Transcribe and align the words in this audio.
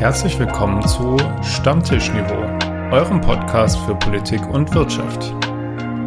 Herzlich 0.00 0.38
willkommen 0.38 0.80
zu 0.88 1.18
Stammtischniveau, 1.42 2.40
eurem 2.90 3.20
Podcast 3.20 3.78
für 3.80 3.94
Politik 3.94 4.40
und 4.48 4.74
Wirtschaft. 4.74 5.34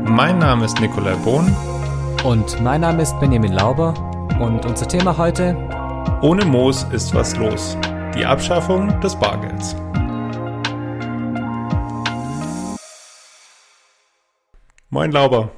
Mein 0.09 0.39
Name 0.39 0.65
ist 0.65 0.79
Nikolai 0.79 1.13
Bohn. 1.17 1.55
Und 2.23 2.59
mein 2.63 2.81
Name 2.81 3.03
ist 3.03 3.19
Benjamin 3.19 3.53
Lauber. 3.53 3.93
Und 4.41 4.65
unser 4.65 4.87
Thema 4.87 5.15
heute? 5.15 5.55
Ohne 6.23 6.43
Moos 6.43 6.87
ist 6.91 7.13
was 7.13 7.37
los. 7.37 7.77
Die 8.15 8.25
Abschaffung 8.25 8.99
des 9.01 9.15
Bargelds. 9.15 9.75
Moin 14.89 15.11
Lauber. 15.11 15.51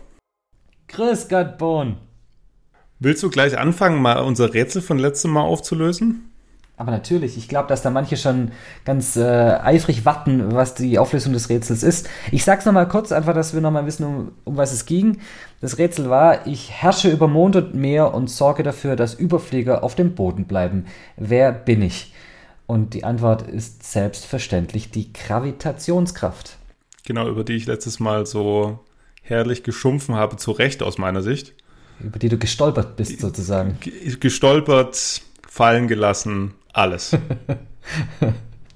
Grüß 0.90 1.30
Gott, 1.30 1.58
Bohn. 1.58 1.96
Willst 3.00 3.24
du 3.24 3.30
gleich 3.30 3.58
anfangen, 3.58 4.02
mal 4.02 4.18
unser 4.18 4.54
Rätsel 4.54 4.82
von 4.82 5.00
letztem 5.00 5.32
Mal 5.32 5.44
aufzulösen? 5.44 6.35
Aber 6.78 6.92
natürlich, 6.92 7.38
ich 7.38 7.48
glaube, 7.48 7.70
dass 7.70 7.82
da 7.82 7.90
manche 7.90 8.18
schon 8.18 8.52
ganz 8.84 9.16
äh, 9.16 9.24
eifrig 9.24 10.04
warten, 10.04 10.54
was 10.54 10.76
die 10.76 11.00
Auflösung 11.00 11.32
des 11.32 11.48
Rätsels 11.48 11.84
ist. 11.84 12.10
Ich 12.32 12.44
sag's 12.44 12.66
nochmal 12.66 12.90
kurz, 12.90 13.14
einfach, 13.14 13.34
dass 13.34 13.54
wir 13.54 13.62
nochmal 13.62 13.86
wissen, 13.86 14.06
um, 14.06 14.32
um 14.44 14.58
was 14.58 14.74
es 14.74 14.86
ging. 14.86 15.20
Das 15.62 15.78
Rätsel 15.78 16.10
war, 16.10 16.46
ich 16.48 16.72
herrsche 16.72 17.10
über 17.10 17.30
Mond 17.30 17.56
und 17.56 17.76
Meer 17.76 18.14
und 18.14 18.30
sorge 18.30 18.64
dafür, 18.64 18.98
dass 18.98 19.14
Überflieger 19.14 19.84
auf 19.84 19.96
dem 19.96 20.16
Boden 20.16 20.46
bleiben. 20.46 20.86
Wer 21.16 21.54
bin 21.54 21.82
ich? 21.82 22.14
Und 22.68 22.94
die 22.94 23.04
Antwort 23.04 23.44
ist 23.44 23.90
selbstverständlich 23.90 24.92
die 24.92 25.14
Gravitationskraft. 25.14 26.58
Genau, 27.06 27.30
über 27.30 27.44
die 27.44 27.54
ich 27.54 27.68
letztes 27.68 28.00
Mal 28.00 28.26
so 28.26 28.80
herrlich 29.22 29.64
geschumpfen 29.64 30.16
habe, 30.16 30.36
zu 30.38 30.52
Recht 30.52 30.84
aus 30.84 30.98
meiner 30.98 31.22
Sicht. 31.22 31.54
Über 32.00 32.20
die 32.20 32.30
du 32.30 32.38
gestolpert 32.38 32.98
bist, 32.98 33.22
sozusagen. 33.22 33.78
Gestolpert, 34.20 35.22
fallen 35.48 35.88
gelassen, 35.88 36.54
alles. 36.76 37.18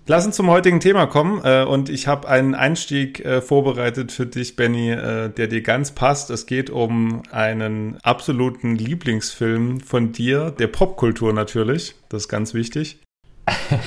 Lass 0.09 0.25
uns 0.25 0.35
zum 0.35 0.49
heutigen 0.49 0.79
Thema 0.79 1.05
kommen. 1.05 1.41
Äh, 1.43 1.65
und 1.65 1.87
ich 1.89 2.07
habe 2.07 2.27
einen 2.27 2.55
Einstieg 2.55 3.23
äh, 3.23 3.41
vorbereitet 3.41 4.11
für 4.11 4.25
dich, 4.25 4.55
Benny, 4.55 4.89
äh, 4.89 5.29
der 5.29 5.45
dir 5.45 5.61
ganz 5.61 5.91
passt. 5.91 6.31
Es 6.31 6.47
geht 6.47 6.71
um 6.71 7.21
einen 7.31 7.97
absoluten 8.01 8.75
Lieblingsfilm 8.75 9.81
von 9.81 10.11
dir, 10.11 10.49
der 10.49 10.65
Popkultur 10.65 11.31
natürlich. 11.31 11.93
Das 12.09 12.23
ist 12.23 12.27
ganz 12.27 12.53
wichtig. 12.53 12.99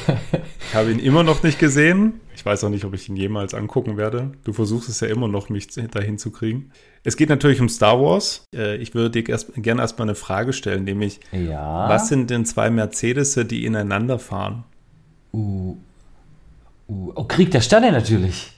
Ich 0.69 0.79
habe 0.79 0.91
ihn 0.91 1.01
immer 1.01 1.23
noch 1.23 1.43
nicht 1.43 1.59
gesehen. 1.59 2.21
Ich 2.35 2.47
weiß 2.47 2.65
auch 2.65 2.71
nicht, 2.71 2.87
ob 2.87 2.95
ich 2.95 3.07
ihn 3.07 3.15
jemals 3.15 3.53
angucken 3.53 3.99
werde. 3.99 4.33
Du 4.43 4.55
versuchst 4.55 4.89
es 4.89 5.01
ja 5.01 5.09
immer 5.09 5.29
noch, 5.29 5.51
mich 5.51 5.67
dahin 5.69 6.17
zu 6.17 6.31
kriegen. 6.31 6.71
Es 7.05 7.17
geht 7.17 7.29
natürlich 7.29 7.61
um 7.61 7.69
Star 7.69 8.01
Wars. 8.01 8.45
Ich 8.53 8.95
würde 8.95 9.23
dir 9.23 9.29
erst, 9.29 9.53
gerne 9.57 9.83
erstmal 9.83 10.07
eine 10.07 10.15
Frage 10.15 10.53
stellen, 10.53 10.85
nämlich, 10.85 11.21
ja. 11.33 11.89
was 11.89 12.09
sind 12.09 12.31
denn 12.31 12.45
zwei 12.45 12.71
Mercedes, 12.71 13.35
die 13.35 13.65
ineinander 13.65 14.19
fahren? 14.19 14.65
Uh, 15.33 15.77
uh, 16.89 17.13
oh, 17.15 17.25
Krieg 17.25 17.51
der 17.51 17.61
Sterne 17.61 17.91
natürlich. 17.91 18.53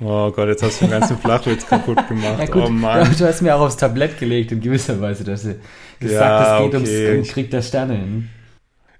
Oh 0.00 0.30
Gott, 0.30 0.48
jetzt 0.48 0.62
hast 0.62 0.80
du 0.80 0.84
den 0.84 0.92
ganzen 0.92 1.18
Flachwitz 1.18 1.66
kaputt 1.66 2.06
gemacht. 2.06 2.48
ja, 2.54 2.54
oh 2.54 2.68
Mann. 2.68 3.10
Du 3.18 3.26
hast 3.26 3.42
mir 3.42 3.56
auch 3.56 3.62
aufs 3.62 3.76
Tablett 3.76 4.18
gelegt 4.18 4.52
in 4.52 4.60
gewisser 4.60 5.00
Weise, 5.00 5.24
dass 5.24 5.42
du 5.42 5.56
gesagt 5.98 6.40
ja, 6.40 6.64
es 6.64 6.70
geht 6.70 6.80
okay. 6.80 7.18
um 7.18 7.24
Krieg 7.24 7.50
der 7.50 7.62
Sterne. 7.62 8.28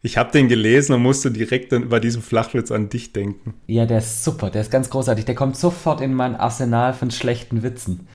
Ich 0.03 0.17
habe 0.17 0.33
den 0.33 0.49
gelesen 0.49 0.95
und 0.95 1.03
musste 1.03 1.31
direkt 1.31 1.71
dann 1.71 1.89
bei 1.89 2.01
diesem 2.01 2.23
Flachwitz 2.23 2.73
an 2.73 2.89
dich 2.89 3.13
denken. 3.13 3.55
Ja, 3.69 3.87
der 3.87 3.99
ist 3.99 4.25
super, 4.25 4.51
der 4.51 4.63
ist 4.63 4.73
ganz 4.73 4.91
großartig. 4.91 5.25
Der 5.25 5.37
kommt 5.37 5.57
sofort 5.57 6.01
in 6.01 6.15
mein 6.15 6.35
Arsenal 6.35 6.95
von 6.95 7.13
schlechten 7.13 7.63
Witzen. 7.63 8.09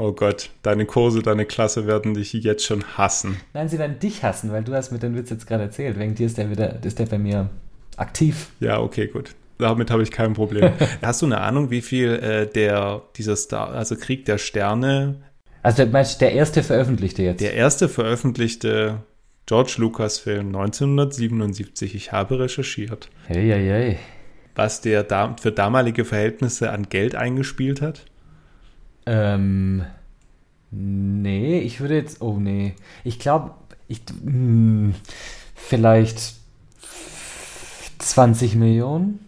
Oh 0.00 0.12
Gott, 0.12 0.50
deine 0.62 0.86
Kurse, 0.86 1.22
deine 1.22 1.44
Klasse 1.44 1.88
werden 1.88 2.14
dich 2.14 2.32
jetzt 2.32 2.64
schon 2.64 2.84
hassen. 2.96 3.36
Nein, 3.52 3.68
sie 3.68 3.80
werden 3.80 3.98
dich 3.98 4.22
hassen, 4.22 4.52
weil 4.52 4.62
du 4.62 4.72
hast 4.72 4.92
mir 4.92 5.00
den 5.00 5.16
Witz 5.16 5.28
jetzt 5.28 5.48
gerade 5.48 5.64
erzählt. 5.64 5.98
Wegen 5.98 6.14
dir 6.14 6.26
ist 6.26 6.38
der 6.38 6.50
wieder, 6.50 6.82
ist 6.84 7.00
der 7.00 7.06
bei 7.06 7.18
mir 7.18 7.50
aktiv. 7.96 8.50
Ja, 8.60 8.80
okay, 8.80 9.08
gut. 9.08 9.34
Damit 9.58 9.90
habe 9.90 10.04
ich 10.04 10.12
kein 10.12 10.34
Problem. 10.34 10.70
Hast 11.02 11.20
du 11.20 11.26
eine 11.26 11.40
Ahnung, 11.40 11.70
wie 11.72 11.80
viel 11.80 12.10
äh, 12.10 12.46
der 12.46 13.02
dieser 13.16 13.34
Star, 13.34 13.70
also 13.70 13.96
Krieg 13.96 14.24
der 14.24 14.38
Sterne? 14.38 15.16
Also 15.64 15.84
meinst 15.86 16.20
der 16.20 16.30
erste 16.30 16.62
veröffentlichte 16.62 17.24
jetzt? 17.24 17.40
Der 17.40 17.54
erste 17.54 17.88
veröffentlichte 17.88 19.02
George 19.46 19.74
Lucas 19.78 20.18
Film 20.18 20.54
1977. 20.54 21.96
Ich 21.96 22.12
habe 22.12 22.38
recherchiert. 22.38 23.10
Hey, 23.26 23.48
hey, 23.48 23.66
hey. 23.66 23.98
Was 24.54 24.80
der 24.80 25.02
da 25.02 25.34
für 25.42 25.50
damalige 25.50 26.04
Verhältnisse 26.04 26.70
an 26.70 26.88
Geld 26.88 27.16
eingespielt 27.16 27.82
hat? 27.82 28.04
Ähm, 29.10 29.84
nee, 30.70 31.60
ich 31.60 31.80
würde 31.80 31.94
jetzt, 31.94 32.20
oh 32.20 32.38
nee, 32.38 32.74
ich 33.04 33.18
glaube, 33.18 33.54
ich, 33.88 34.02
mh, 34.22 34.30
hm, 34.30 34.94
vielleicht 35.54 36.34
20 37.98 38.54
Millionen? 38.56 39.20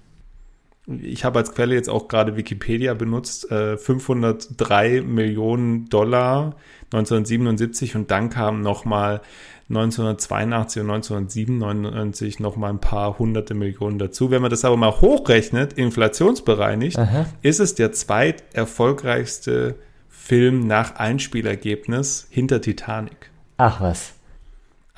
Ich 0.87 1.25
habe 1.25 1.39
als 1.39 1.55
Quelle 1.55 1.75
jetzt 1.75 1.89
auch 1.89 2.09
gerade 2.09 2.37
Wikipedia 2.37 2.93
benutzt, 2.93 3.51
äh, 3.51 3.79
503 3.79 5.01
Millionen 5.01 5.89
Dollar 5.89 6.57
1977 6.93 7.97
und 7.97 8.11
dann 8.11 8.31
kamen 8.31 8.63
nochmal 8.63 9.21
1982 9.69 10.83
und 10.83 10.91
1997 10.91 12.41
nochmal 12.41 12.71
ein 12.71 12.81
paar 12.81 13.19
hunderte 13.19 13.55
Millionen 13.55 13.99
dazu. 13.99 14.31
Wenn 14.31 14.43
man 14.43 14.51
das 14.51 14.65
aber 14.65 14.77
mal 14.77 15.01
hochrechnet, 15.01 15.75
inflationsbereinigt, 15.75 16.99
Aha. 16.99 17.27
ist 17.43 17.61
es 17.61 17.77
der 17.77 17.93
zweiterfolgreichste 17.93 19.77
Film 20.09 20.67
nach 20.67 20.97
Einspielergebnis 20.97 22.27
hinter 22.31 22.61
Titanic. 22.61 23.31
Ach 23.57 23.81
was 23.81 24.15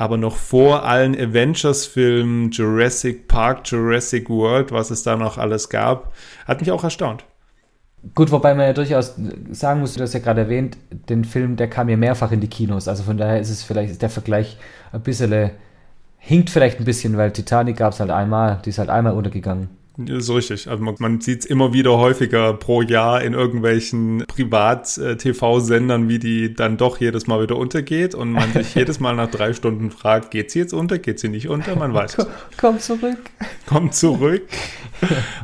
aber 0.02 0.16
noch 0.16 0.34
vor 0.34 0.84
allen 0.84 1.14
Avengers-Filmen, 1.14 2.50
Jurassic 2.50 3.28
Park, 3.28 3.60
Jurassic 3.70 4.28
World, 4.28 4.72
was 4.72 4.90
es 4.90 5.04
da 5.04 5.16
noch 5.16 5.38
alles 5.38 5.68
gab, 5.68 6.12
hat 6.44 6.58
mich 6.60 6.72
auch 6.72 6.82
erstaunt. 6.82 7.24
Gut, 8.14 8.32
wobei 8.32 8.54
man 8.54 8.66
ja 8.66 8.72
durchaus 8.72 9.14
sagen 9.52 9.80
muss, 9.80 9.94
du 9.94 10.02
hast 10.02 10.12
ja 10.12 10.18
gerade 10.20 10.42
erwähnt, 10.42 10.76
den 11.08 11.24
Film, 11.24 11.54
der 11.56 11.68
kam 11.68 11.88
ja 11.88 11.96
mehrfach 11.96 12.32
in 12.32 12.40
die 12.40 12.48
Kinos. 12.48 12.88
Also 12.88 13.04
von 13.04 13.16
daher 13.16 13.40
ist 13.40 13.50
es 13.50 13.62
vielleicht, 13.62 14.02
der 14.02 14.10
Vergleich 14.10 14.58
ein 14.92 15.02
bisschen, 15.02 15.50
hinkt 16.18 16.50
vielleicht 16.50 16.80
ein 16.80 16.84
bisschen, 16.84 17.16
weil 17.16 17.32
Titanic 17.32 17.76
gab 17.76 17.92
es 17.92 18.00
halt 18.00 18.10
einmal, 18.10 18.60
die 18.64 18.70
ist 18.70 18.78
halt 18.78 18.90
einmal 18.90 19.12
untergegangen. 19.14 19.68
Ist 19.98 20.30
richtig. 20.30 20.68
Also 20.68 20.82
man, 20.82 20.94
man 20.98 21.20
sieht 21.20 21.40
es 21.40 21.46
immer 21.46 21.72
wieder 21.74 21.98
häufiger 21.98 22.54
pro 22.54 22.80
Jahr 22.80 23.22
in 23.22 23.34
irgendwelchen 23.34 24.24
Privat-TV-Sendern, 24.26 26.08
wie 26.08 26.18
die 26.18 26.54
dann 26.54 26.78
doch 26.78 26.98
jedes 26.98 27.26
Mal 27.26 27.42
wieder 27.42 27.56
untergeht 27.56 28.14
und 28.14 28.32
man 28.32 28.52
sich 28.52 28.74
jedes 28.74 29.00
Mal 29.00 29.14
nach 29.14 29.30
drei 29.30 29.52
Stunden 29.52 29.90
fragt, 29.90 30.30
geht 30.30 30.50
sie 30.50 30.60
jetzt 30.60 30.72
unter, 30.72 30.98
geht 30.98 31.20
sie 31.20 31.28
nicht 31.28 31.48
unter? 31.48 31.76
Man 31.76 31.92
weiß 31.92 32.18
es. 32.18 32.26
Komm 32.56 32.78
zurück. 32.78 33.18
Komm 33.66 33.92
zurück. 33.92 34.48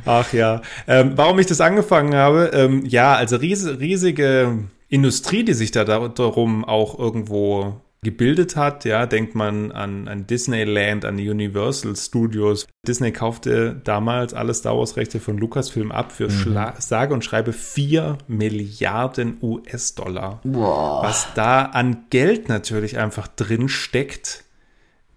Ach 0.07 0.33
ja. 0.33 0.63
Ähm, 0.87 1.13
warum 1.17 1.39
ich 1.39 1.47
das 1.47 1.61
angefangen 1.61 2.15
habe? 2.15 2.51
Ähm, 2.55 2.87
ja, 2.87 3.15
also 3.15 3.37
ries 3.37 3.67
riesige 3.67 4.59
Industrie, 4.89 5.45
die 5.45 5.53
sich 5.53 5.73
da 5.73 5.85
darum 5.85 6.65
auch 6.65 6.99
irgendwo 6.99 7.81
gebildet 8.03 8.57
hat. 8.57 8.85
Ja, 8.85 9.07
denkt 9.07 9.35
man 9.35 9.73
an, 9.73 10.09
an 10.09 10.27
Disneyland, 10.27 11.05
an 11.05 11.17
Universal 11.17 11.97
Studios. 11.97 12.67
Disney 12.87 13.13
kaufte 13.13 13.81
damals 13.85 14.35
alle 14.35 14.55
Star 14.55 14.77
Wars 14.77 14.97
Rechte 14.97 15.21
von 15.21 15.39
Lucasfilm 15.39 15.93
ab 15.93 16.13
für 16.13 16.29
mhm. 16.29 16.73
sage 16.79 17.15
und 17.15 17.25
schreibe 17.25 17.53
4 17.53 18.19
Milliarden 18.29 19.39
US-Dollar. 19.43 20.41
Was 20.45 21.29
da 21.35 21.65
an 21.65 22.05
Geld 22.11 22.49
natürlich 22.49 22.99
einfach 22.99 23.29
drin 23.29 23.69
steckt 23.69 24.45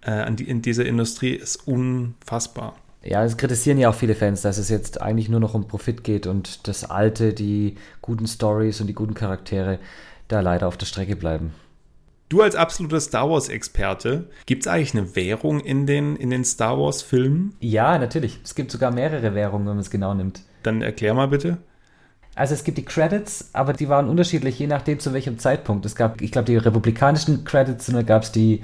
äh, 0.01 0.31
die, 0.31 0.49
in 0.49 0.61
dieser 0.61 0.85
Industrie 0.85 1.33
ist 1.33 1.67
unfassbar. 1.67 2.75
Ja, 3.03 3.23
es 3.23 3.37
kritisieren 3.37 3.79
ja 3.79 3.89
auch 3.89 3.95
viele 3.95 4.13
Fans, 4.13 4.41
dass 4.41 4.57
es 4.57 4.69
jetzt 4.69 5.01
eigentlich 5.01 5.27
nur 5.27 5.39
noch 5.39 5.55
um 5.55 5.67
Profit 5.67 6.03
geht 6.03 6.27
und 6.27 6.67
das 6.67 6.89
Alte, 6.89 7.33
die 7.33 7.75
guten 8.01 8.27
Stories 8.27 8.79
und 8.79 8.87
die 8.87 8.93
guten 8.93 9.15
Charaktere 9.15 9.79
da 10.27 10.39
leider 10.39 10.67
auf 10.67 10.77
der 10.77 10.85
Strecke 10.85 11.15
bleiben. 11.15 11.53
Du 12.31 12.41
als 12.41 12.55
absoluter 12.55 13.01
Star 13.01 13.29
Wars-Experte, 13.29 14.29
gibt 14.45 14.63
es 14.63 14.67
eigentlich 14.71 14.95
eine 14.95 15.17
Währung 15.17 15.59
in 15.59 15.85
den, 15.85 16.15
in 16.15 16.29
den 16.29 16.45
Star 16.45 16.79
Wars-Filmen? 16.79 17.57
Ja, 17.59 17.97
natürlich. 17.97 18.39
Es 18.41 18.55
gibt 18.55 18.71
sogar 18.71 18.89
mehrere 18.89 19.35
Währungen, 19.35 19.67
wenn 19.67 19.73
man 19.73 19.81
es 19.81 19.89
genau 19.89 20.13
nimmt. 20.13 20.41
Dann 20.63 20.81
erklär 20.81 21.13
mal 21.13 21.27
bitte. 21.27 21.57
Also 22.33 22.53
es 22.53 22.63
gibt 22.63 22.77
die 22.77 22.85
Credits, 22.85 23.49
aber 23.51 23.73
die 23.73 23.89
waren 23.89 24.07
unterschiedlich, 24.07 24.57
je 24.57 24.67
nachdem 24.67 24.99
zu 24.99 25.11
welchem 25.11 25.37
Zeitpunkt. 25.37 25.85
Es 25.85 25.95
gab, 25.95 26.21
ich 26.21 26.31
glaube, 26.31 26.45
die 26.45 26.55
republikanischen 26.55 27.43
Credits 27.43 27.89
und 27.89 27.95
dann 27.95 28.05
gab 28.05 28.23
es 28.23 28.31
die 28.31 28.61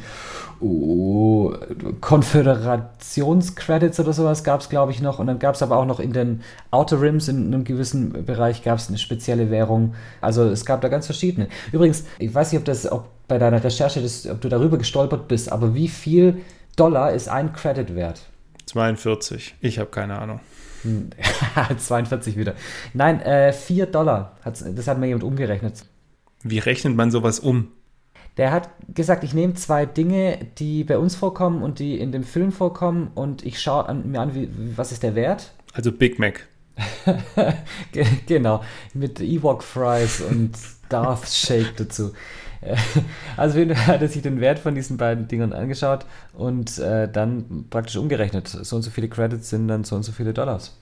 oh, 0.61 1.53
Konföderationscredits 1.99 3.99
oder 3.99 4.13
sowas 4.13 4.45
gab 4.45 4.61
es, 4.61 4.69
glaube 4.69 4.93
ich, 4.93 5.01
noch. 5.01 5.19
Und 5.19 5.27
dann 5.27 5.39
gab 5.39 5.55
es 5.55 5.61
aber 5.61 5.77
auch 5.77 5.85
noch 5.85 5.99
in 5.99 6.13
den 6.13 6.43
Outer 6.71 7.01
Rims, 7.01 7.27
in 7.27 7.47
einem 7.47 7.65
gewissen 7.65 8.25
Bereich, 8.25 8.63
gab 8.63 8.77
es 8.77 8.87
eine 8.87 8.97
spezielle 8.97 9.51
Währung. 9.51 9.95
Also 10.21 10.45
es 10.45 10.65
gab 10.65 10.79
da 10.79 10.87
ganz 10.87 11.05
verschiedene. 11.05 11.49
Übrigens, 11.73 12.05
ich 12.19 12.33
weiß 12.33 12.53
nicht, 12.53 12.59
ob 12.59 12.65
das, 12.65 12.89
ob 12.89 13.09
bei 13.27 13.37
deiner 13.37 13.61
Recherche, 13.61 14.01
das, 14.01 14.25
ob 14.27 14.39
du 14.39 14.47
darüber 14.47 14.77
gestolpert 14.77 15.27
bist, 15.27 15.51
aber 15.51 15.75
wie 15.75 15.89
viel 15.89 16.37
Dollar 16.77 17.11
ist 17.11 17.27
ein 17.27 17.51
Credit 17.51 17.95
wert? 17.95 18.21
42. 18.67 19.55
Ich 19.59 19.79
habe 19.79 19.89
keine 19.89 20.19
Ahnung. 20.19 20.39
42 21.77 22.37
wieder. 22.37 22.53
Nein, 22.93 23.21
äh, 23.21 23.53
4 23.53 23.87
Dollar. 23.87 24.37
das 24.43 24.87
hat 24.87 24.99
mir 24.99 25.07
jemand 25.07 25.23
umgerechnet. 25.23 25.85
Wie 26.43 26.59
rechnet 26.59 26.95
man 26.95 27.11
sowas 27.11 27.39
um? 27.39 27.69
Der 28.37 28.51
hat 28.51 28.69
gesagt, 28.93 29.23
ich 29.23 29.33
nehme 29.33 29.55
zwei 29.55 29.87
Dinge, 29.87 30.37
die 30.59 30.83
bei 30.83 30.99
uns 30.99 31.15
vorkommen 31.15 31.63
und 31.63 31.79
die 31.79 31.99
in 31.99 32.11
dem 32.11 32.23
Film 32.23 32.51
vorkommen 32.51 33.09
und 33.15 33.43
ich 33.43 33.59
schaue 33.59 33.89
an, 33.89 34.11
mir 34.11 34.21
an, 34.21 34.35
wie, 34.35 34.49
was 34.75 34.91
ist 34.91 35.01
der 35.01 35.15
Wert. 35.15 35.53
Also 35.73 35.91
Big 35.91 36.19
Mac. 36.19 36.47
genau, 38.27 38.63
mit 38.93 39.19
Ewok 39.19 39.63
Fries 39.63 40.21
und 40.21 40.51
Darth 40.89 41.27
Shake 41.29 41.75
dazu. 41.77 42.11
Also 43.37 43.59
hat 43.59 44.01
er 44.01 44.07
sich 44.07 44.21
den 44.21 44.41
Wert 44.41 44.59
von 44.59 44.75
diesen 44.75 44.97
beiden 44.97 45.27
Dingern 45.27 45.53
angeschaut 45.53 46.05
und 46.33 46.79
äh, 46.79 47.09
dann 47.11 47.65
praktisch 47.69 47.97
umgerechnet. 47.97 48.47
So 48.47 48.75
und 48.75 48.81
so 48.81 48.89
viele 48.89 49.07
Credits 49.07 49.49
sind 49.49 49.67
dann 49.67 49.83
so 49.83 49.95
und 49.95 50.03
so 50.03 50.11
viele 50.11 50.33
Dollars. 50.33 50.75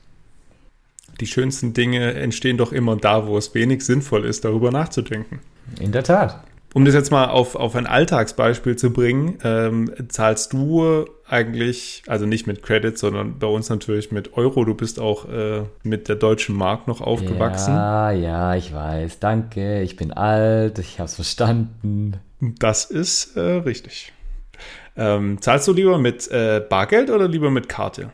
Die 1.20 1.28
schönsten 1.28 1.74
Dinge 1.74 2.14
entstehen 2.14 2.58
doch 2.58 2.72
immer 2.72 2.96
da, 2.96 3.28
wo 3.28 3.38
es 3.38 3.54
wenig 3.54 3.86
sinnvoll 3.86 4.26
ist, 4.26 4.44
darüber 4.44 4.72
nachzudenken. 4.72 5.40
In 5.80 5.92
der 5.92 6.04
Tat. 6.04 6.44
Um 6.76 6.84
das 6.84 6.94
jetzt 6.94 7.10
mal 7.10 7.30
auf, 7.30 7.56
auf 7.56 7.74
ein 7.78 7.88
Alltagsbeispiel 7.88 8.76
zu 8.76 8.92
bringen, 8.92 9.38
ähm, 9.46 9.90
zahlst 10.10 10.52
du 10.52 11.06
eigentlich, 11.26 12.04
also 12.06 12.26
nicht 12.26 12.48
mit 12.48 12.64
Credit, 12.64 12.98
sondern 12.98 13.40
bei 13.40 13.48
uns 13.48 13.70
natürlich 13.70 14.12
mit 14.12 14.34
Euro. 14.34 14.66
Du 14.66 14.74
bist 14.74 15.00
auch 15.00 15.26
äh, 15.30 15.62
mit 15.84 16.10
der 16.10 16.18
deutschen 16.18 16.54
Mark 16.54 16.86
noch 16.86 17.00
aufgewachsen. 17.00 17.74
Ja, 17.74 18.12
ja, 18.12 18.56
ich 18.56 18.74
weiß. 18.74 19.20
Danke, 19.20 19.84
ich 19.84 19.96
bin 19.96 20.12
alt, 20.12 20.78
ich 20.78 21.00
habe 21.00 21.06
es 21.06 21.16
verstanden. 21.16 22.18
Das 22.42 22.84
ist 22.84 23.38
äh, 23.38 23.40
richtig. 23.40 24.12
Ähm, 24.98 25.42
zahlst 25.42 25.70
du 25.70 25.72
lieber 25.72 25.98
mit 25.98 26.30
äh, 26.30 26.60
Bargeld 26.60 27.10
oder 27.10 27.30
lieber 27.30 27.52
mit 27.52 27.70
Karte? 27.70 28.12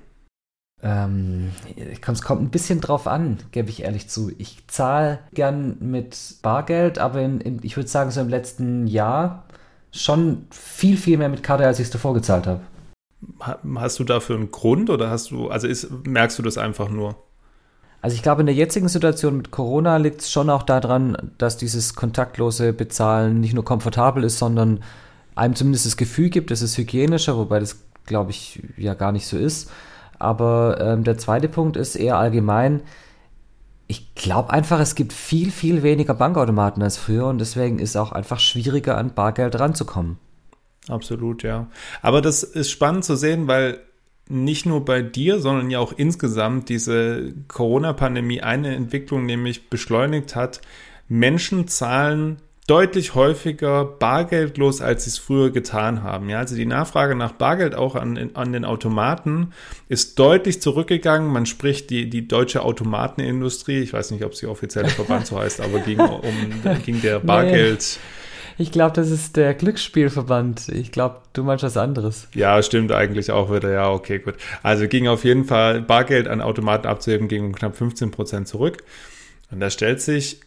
Ähm, 0.83 1.51
es 1.75 2.21
kommt 2.21 2.41
ein 2.41 2.49
bisschen 2.49 2.81
drauf 2.81 3.07
an, 3.07 3.37
gebe 3.51 3.69
ich 3.69 3.83
ehrlich 3.83 4.09
zu. 4.09 4.31
Ich 4.37 4.63
zahle 4.67 5.19
gern 5.33 5.77
mit 5.79 6.35
Bargeld, 6.41 6.97
aber 6.97 7.21
in, 7.21 7.39
in, 7.39 7.59
ich 7.61 7.77
würde 7.77 7.89
sagen, 7.89 8.09
so 8.11 8.21
im 8.21 8.29
letzten 8.29 8.87
Jahr 8.87 9.43
schon 9.91 10.47
viel, 10.49 10.97
viel 10.97 11.17
mehr 11.17 11.29
mit 11.29 11.43
Karte, 11.43 11.65
als 11.65 11.79
ich 11.79 11.85
es 11.85 11.91
davor 11.91 12.13
gezahlt 12.13 12.47
habe. 12.47 12.61
Hast 13.75 13.99
du 13.99 14.03
dafür 14.03 14.35
einen 14.37 14.51
Grund 14.51 14.89
oder 14.89 15.09
hast 15.11 15.31
du, 15.31 15.49
also 15.49 15.67
ist, 15.67 15.89
merkst 16.07 16.39
du 16.39 16.43
das 16.43 16.57
einfach 16.57 16.89
nur? 16.89 17.15
Also 18.01 18.15
ich 18.15 18.23
glaube, 18.23 18.41
in 18.41 18.47
der 18.47 18.55
jetzigen 18.55 18.87
Situation 18.87 19.37
mit 19.37 19.51
Corona 19.51 19.97
liegt 19.97 20.21
es 20.21 20.31
schon 20.31 20.49
auch 20.49 20.63
daran, 20.63 21.31
dass 21.37 21.57
dieses 21.57 21.93
kontaktlose 21.93 22.73
Bezahlen 22.73 23.39
nicht 23.39 23.53
nur 23.53 23.63
komfortabel 23.63 24.23
ist, 24.23 24.39
sondern 24.39 24.79
einem 25.35 25.55
zumindest 25.55 25.85
das 25.85 25.97
Gefühl 25.97 26.29
gibt, 26.29 26.49
es 26.49 26.63
ist 26.63 26.77
hygienischer, 26.77 27.37
wobei 27.37 27.59
das, 27.59 27.77
glaube 28.07 28.31
ich, 28.31 28.63
ja 28.75 28.95
gar 28.95 29.11
nicht 29.11 29.27
so 29.27 29.37
ist. 29.37 29.69
Aber 30.21 30.79
ähm, 30.79 31.03
der 31.03 31.17
zweite 31.17 31.49
Punkt 31.49 31.77
ist 31.77 31.95
eher 31.95 32.17
allgemein. 32.17 32.81
Ich 33.87 34.15
glaube 34.15 34.51
einfach, 34.51 34.79
es 34.79 34.95
gibt 34.95 35.11
viel, 35.11 35.51
viel 35.51 35.83
weniger 35.83 36.13
Bankautomaten 36.13 36.81
als 36.81 36.97
früher 36.97 37.25
und 37.27 37.39
deswegen 37.39 37.79
ist 37.79 37.91
es 37.91 37.95
auch 37.97 38.11
einfach 38.11 38.39
schwieriger, 38.39 38.97
an 38.97 39.13
Bargeld 39.13 39.59
ranzukommen. 39.59 40.17
Absolut, 40.87 41.43
ja. 41.43 41.67
Aber 42.01 42.21
das 42.21 42.43
ist 42.43 42.71
spannend 42.71 43.03
zu 43.03 43.15
sehen, 43.15 43.47
weil 43.47 43.79
nicht 44.29 44.65
nur 44.65 44.85
bei 44.85 45.01
dir, 45.01 45.39
sondern 45.39 45.69
ja 45.69 45.79
auch 45.79 45.93
insgesamt 45.93 46.69
diese 46.69 47.33
Corona-Pandemie 47.49 48.41
eine 48.41 48.75
Entwicklung 48.75 49.25
nämlich 49.25 49.69
beschleunigt 49.69 50.35
hat. 50.35 50.61
Menschen 51.09 51.67
zahlen 51.67 52.37
deutlich 52.71 53.15
häufiger 53.15 53.83
bargeldlos, 53.83 54.79
als 54.79 55.03
sie 55.03 55.09
es 55.09 55.17
früher 55.17 55.51
getan 55.51 56.03
haben. 56.03 56.29
Ja, 56.29 56.37
also 56.37 56.55
die 56.55 56.65
Nachfrage 56.65 57.15
nach 57.15 57.33
Bargeld 57.33 57.75
auch 57.75 57.95
an, 57.95 58.31
an 58.33 58.53
den 58.53 58.63
Automaten 58.63 59.51
ist 59.89 60.17
deutlich 60.17 60.61
zurückgegangen. 60.61 61.29
Man 61.33 61.45
spricht 61.45 61.89
die, 61.89 62.09
die 62.09 62.29
deutsche 62.29 62.63
Automatenindustrie, 62.63 63.79
ich 63.79 63.91
weiß 63.91 64.11
nicht, 64.11 64.23
ob 64.23 64.35
sie 64.35 64.45
offiziell 64.45 64.87
Verband 64.87 65.27
so 65.27 65.37
heißt, 65.37 65.59
aber 65.59 65.79
ging 65.79 65.99
um 65.99 66.21
ging 66.85 67.01
der 67.01 67.19
Bargeld. 67.19 67.99
Nee. 68.57 68.63
Ich 68.63 68.71
glaube, 68.71 68.93
das 68.95 69.11
ist 69.11 69.35
der 69.35 69.53
Glücksspielverband. 69.53 70.69
Ich 70.69 70.93
glaube, 70.93 71.17
du 71.33 71.43
meinst 71.43 71.65
was 71.65 71.75
anderes. 71.75 72.29
Ja, 72.33 72.63
stimmt 72.63 72.93
eigentlich 72.93 73.31
auch 73.31 73.53
wieder. 73.53 73.69
Ja, 73.69 73.89
okay, 73.91 74.19
gut. 74.19 74.35
Also 74.63 74.87
ging 74.87 75.09
auf 75.09 75.25
jeden 75.25 75.43
Fall 75.43 75.81
Bargeld 75.81 76.29
an 76.29 76.39
Automaten 76.39 76.87
abzuheben, 76.87 77.27
ging 77.27 77.43
um 77.47 77.53
knapp 77.53 77.75
15 77.75 78.11
Prozent 78.11 78.47
zurück. 78.47 78.77
Und 79.51 79.59
da 79.59 79.69
stellt 79.69 79.99
sich 79.99 80.39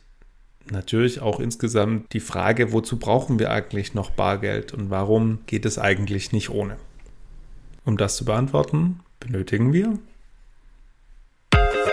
natürlich 0.71 1.21
auch 1.21 1.41
insgesamt 1.41 2.13
die 2.13 2.21
Frage, 2.21 2.73
wozu 2.73 2.99
brauchen 2.99 3.39
wir 3.39 3.51
eigentlich 3.51 3.95
noch 3.95 4.11
Bargeld 4.11 4.73
und 4.73 4.91
warum 4.91 5.41
geht 5.47 5.67
es 5.67 5.79
eigentlich 5.79 6.33
nicht 6.33 6.51
ohne? 6.51 6.77
Um 7.85 7.97
das 7.97 8.17
zu 8.17 8.25
beantworten, 8.25 9.01
benötigen 9.21 9.73
wir 9.73 9.99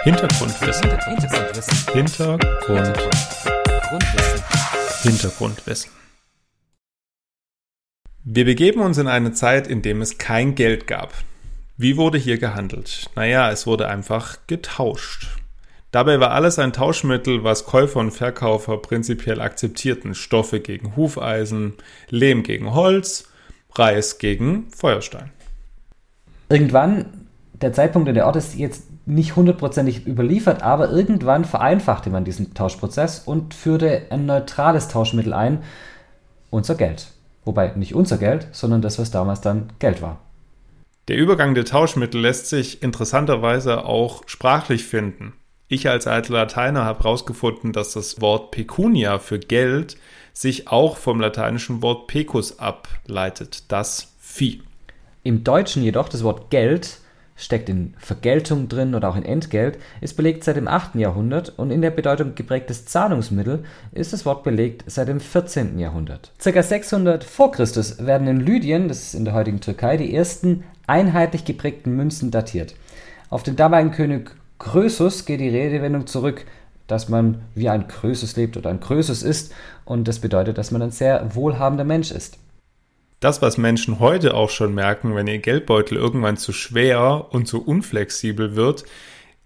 Hintergrundwissen. 0.04 0.90
Hintergrundwissen. 0.90 1.94
Hintergrundwissen. 1.94 3.52
Hintergrundwissen. 5.04 5.92
Wir 8.24 8.46
begeben 8.46 8.82
uns 8.82 8.98
in 8.98 9.08
eine 9.08 9.34
Zeit, 9.34 9.68
in 9.68 9.84
dem 9.84 10.02
es 10.02 10.18
kein 10.18 10.56
Geld 10.56 10.88
gab. 10.88 11.14
Wie 11.78 11.98
wurde 11.98 12.18
hier 12.18 12.40
gehandelt? 12.40 13.12
Naja, 13.16 13.52
es 13.52 13.68
wurde 13.68 13.90
einfach 13.90 14.38
getauscht. 14.48 15.28
Dabei 15.92 16.22
war 16.22 16.32
alles 16.32 16.58
ein 16.58 16.72
Tauschmittel, 16.72 17.44
was 17.44 17.66
Käufer 17.66 18.00
und 18.00 18.12
Verkäufer 18.12 18.78
prinzipiell 18.78 19.42
akzeptierten. 19.42 20.16
Stoffe 20.16 20.62
gegen 20.62 20.96
Hufeisen, 20.96 21.74
Lehm 22.10 22.44
gegen 22.44 22.74
Holz, 22.74 23.28
Reis 23.76 24.18
gegen 24.18 24.68
Feuerstein. 24.72 25.32
Irgendwann, 26.48 27.28
der 27.54 27.74
Zeitpunkt 27.74 28.08
und 28.08 28.16
der 28.16 28.26
Ort 28.26 28.38
ist 28.38 28.56
jetzt 28.56 28.84
nicht 29.06 29.36
hundertprozentig 29.36 30.08
überliefert, 30.08 30.62
aber 30.64 30.90
irgendwann 30.90 31.44
vereinfachte 31.44 32.10
man 32.10 32.24
diesen 32.24 32.54
Tauschprozess 32.54 33.20
und 33.20 33.54
führte 33.54 34.04
ein 34.10 34.26
neutrales 34.26 34.88
Tauschmittel 34.88 35.34
ein, 35.34 35.64
unser 36.50 36.76
Geld. 36.76 37.08
Wobei 37.44 37.74
nicht 37.76 37.96
unser 37.96 38.18
Geld, 38.18 38.48
sondern 38.52 38.82
das, 38.82 39.00
was 39.00 39.12
damals 39.12 39.42
dann 39.42 39.74
Geld 39.80 40.02
war. 40.02 40.20
Der 41.08 41.18
Übergang 41.18 41.56
der 41.56 41.66
Tauschmittel 41.66 42.22
lässt 42.22 42.48
sich 42.48 42.84
interessanterweise 42.84 43.86
auch 43.86 44.24
sprachlich 44.28 44.86
finden. 44.86 45.34
Ich 45.74 45.88
als 45.88 46.06
alter 46.06 46.34
Lateiner 46.34 46.84
habe 46.84 47.06
herausgefunden, 47.06 47.72
dass 47.72 47.94
das 47.94 48.20
Wort 48.20 48.52
Pecunia 48.52 49.20
für 49.20 49.40
Geld 49.40 49.96
sich 50.34 50.68
auch 50.68 50.98
vom 50.98 51.22
lateinischen 51.22 51.82
Wort 51.82 52.08
pecus 52.08 52.60
ableitet, 52.60 53.72
das 53.72 54.12
Vieh. 54.20 54.64
Im 55.24 55.46
Deutschen 55.46 55.82
jedoch 55.82 56.10
das 56.10 56.26
Wort 56.26 56.50
Geld 56.50 56.98
steckt 57.38 57.70
in 57.70 57.94
Vergeltung 58.00 58.68
drin 58.68 58.96
oder 58.96 59.08
auch 59.08 59.16
in 59.16 59.24
Entgelt, 59.24 59.80
ist 60.02 60.18
belegt 60.18 60.44
seit 60.44 60.58
dem 60.58 60.68
8. 60.68 60.96
Jahrhundert 60.96 61.58
und 61.58 61.72
in 61.72 61.82
der 61.82 61.92
Bedeutung 61.92 62.36
geprägtes 62.36 62.84
Zahlungsmittel 62.84 63.64
ist 63.94 64.12
das 64.12 64.26
Wort 64.26 64.44
belegt 64.44 64.84
seit 64.88 65.08
dem 65.08 65.22
14. 65.22 65.80
Jahrhundert. 65.80 66.34
Circa 66.38 66.64
600 66.64 67.24
vor 67.24 67.54
Christus 67.54 68.06
werden 68.06 68.28
in 68.28 68.42
Lydien, 68.42 68.90
das 68.90 69.04
ist 69.04 69.14
in 69.14 69.24
der 69.24 69.36
heutigen 69.36 69.62
Türkei, 69.62 69.96
die 69.96 70.14
ersten 70.14 70.66
einheitlich 70.86 71.46
geprägten 71.46 71.96
Münzen 71.96 72.30
datiert. 72.30 72.76
Auf 73.30 73.44
den 73.44 73.56
damaligen 73.56 73.92
König 73.92 74.36
Krösus 74.62 75.26
geht 75.26 75.40
die 75.40 75.50
Redewendung 75.50 76.06
zurück, 76.06 76.46
dass 76.86 77.10
man 77.10 77.42
wie 77.56 77.68
ein 77.68 77.88
Krösus 77.88 78.36
lebt 78.36 78.58
oder 78.58 78.70
ein 78.70 78.80
Krösus 78.80 79.24
ist 79.24 79.52
und 79.86 80.08
das 80.08 80.20
bedeutet, 80.20 80.60
dass 80.60 80.70
man 80.70 80.84
ein 80.84 80.92
sehr 80.92 81.34
wohlhabender 81.34 81.84
Mensch 81.84 82.12
ist. 82.12 82.38
Das, 83.20 83.42
was 83.42 83.58
Menschen 83.58 84.00
heute 84.00 84.36
auch 84.36 84.52
schon 84.52 84.76
merken, 84.76 85.16
wenn 85.16 85.26
ihr 85.26 85.40
Geldbeutel 85.40 85.98
irgendwann 85.98 86.38
zu 86.38 86.54
schwer 86.54 87.30
und 87.32 87.48
zu 87.48 87.66
unflexibel 87.66 88.56
wird, 88.56 88.84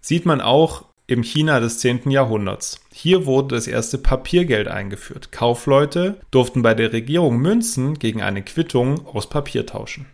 sieht 0.02 0.26
man 0.26 0.42
auch 0.42 0.84
im 1.06 1.22
China 1.22 1.60
des 1.60 1.78
10. 1.78 2.10
Jahrhunderts. 2.10 2.82
Hier 2.92 3.24
wurde 3.24 3.54
das 3.54 3.66
erste 3.66 3.96
Papiergeld 3.96 4.68
eingeführt. 4.68 5.32
Kaufleute 5.32 6.20
durften 6.30 6.60
bei 6.60 6.74
der 6.74 6.92
Regierung 6.92 7.38
Münzen 7.38 7.98
gegen 7.98 8.20
eine 8.20 8.42
Quittung 8.42 9.06
aus 9.06 9.30
Papier 9.30 9.64
tauschen. 9.64 10.06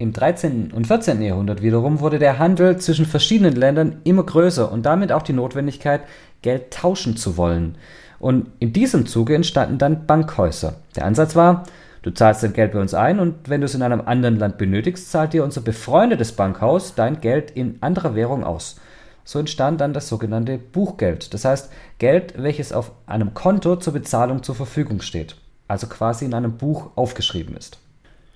Im 0.00 0.14
13. 0.14 0.72
und 0.72 0.86
14. 0.86 1.20
Jahrhundert 1.20 1.60
wiederum 1.60 2.00
wurde 2.00 2.18
der 2.18 2.38
Handel 2.38 2.78
zwischen 2.78 3.04
verschiedenen 3.04 3.54
Ländern 3.54 4.00
immer 4.04 4.22
größer 4.22 4.72
und 4.72 4.86
damit 4.86 5.12
auch 5.12 5.20
die 5.20 5.34
Notwendigkeit, 5.34 6.00
Geld 6.40 6.70
tauschen 6.70 7.18
zu 7.18 7.36
wollen. 7.36 7.76
Und 8.18 8.48
in 8.60 8.72
diesem 8.72 9.04
Zuge 9.04 9.34
entstanden 9.34 9.76
dann 9.76 10.06
Bankhäuser. 10.06 10.76
Der 10.96 11.04
Ansatz 11.04 11.36
war, 11.36 11.64
du 12.00 12.12
zahlst 12.12 12.42
dein 12.42 12.54
Geld 12.54 12.72
bei 12.72 12.80
uns 12.80 12.94
ein 12.94 13.20
und 13.20 13.50
wenn 13.50 13.60
du 13.60 13.66
es 13.66 13.74
in 13.74 13.82
einem 13.82 14.00
anderen 14.00 14.38
Land 14.38 14.56
benötigst, 14.56 15.10
zahlt 15.10 15.34
dir 15.34 15.44
unser 15.44 15.60
befreundetes 15.60 16.32
Bankhaus 16.32 16.94
dein 16.94 17.20
Geld 17.20 17.50
in 17.50 17.76
anderer 17.82 18.14
Währung 18.14 18.42
aus. 18.42 18.80
So 19.24 19.38
entstand 19.38 19.82
dann 19.82 19.92
das 19.92 20.08
sogenannte 20.08 20.56
Buchgeld, 20.56 21.34
das 21.34 21.44
heißt 21.44 21.70
Geld, 21.98 22.42
welches 22.42 22.72
auf 22.72 22.92
einem 23.04 23.34
Konto 23.34 23.76
zur 23.76 23.92
Bezahlung 23.92 24.42
zur 24.42 24.54
Verfügung 24.54 25.02
steht, 25.02 25.36
also 25.68 25.88
quasi 25.88 26.24
in 26.24 26.32
einem 26.32 26.56
Buch 26.56 26.92
aufgeschrieben 26.96 27.54
ist. 27.54 27.80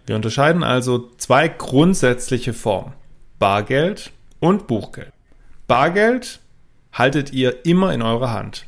Wir 0.07 0.17
unterscheiden 0.17 0.63
also 0.63 1.11
zwei 1.17 1.49
grundsätzliche 1.49 2.53
Formen. 2.53 2.93
Bargeld 3.39 4.13
und 4.41 4.67
Buchgeld. 4.67 5.13
Bargeld 5.67 6.41
haltet 6.93 7.33
ihr 7.33 7.65
immer 7.65 7.93
in 7.93 8.03
eurer 8.03 8.33
Hand. 8.33 8.67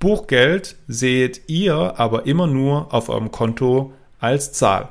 Buchgeld 0.00 0.76
seht 0.88 1.48
ihr 1.48 1.98
aber 1.98 2.26
immer 2.26 2.48
nur 2.48 2.92
auf 2.92 3.08
eurem 3.08 3.30
Konto 3.30 3.92
als 4.18 4.52
Zahl, 4.52 4.88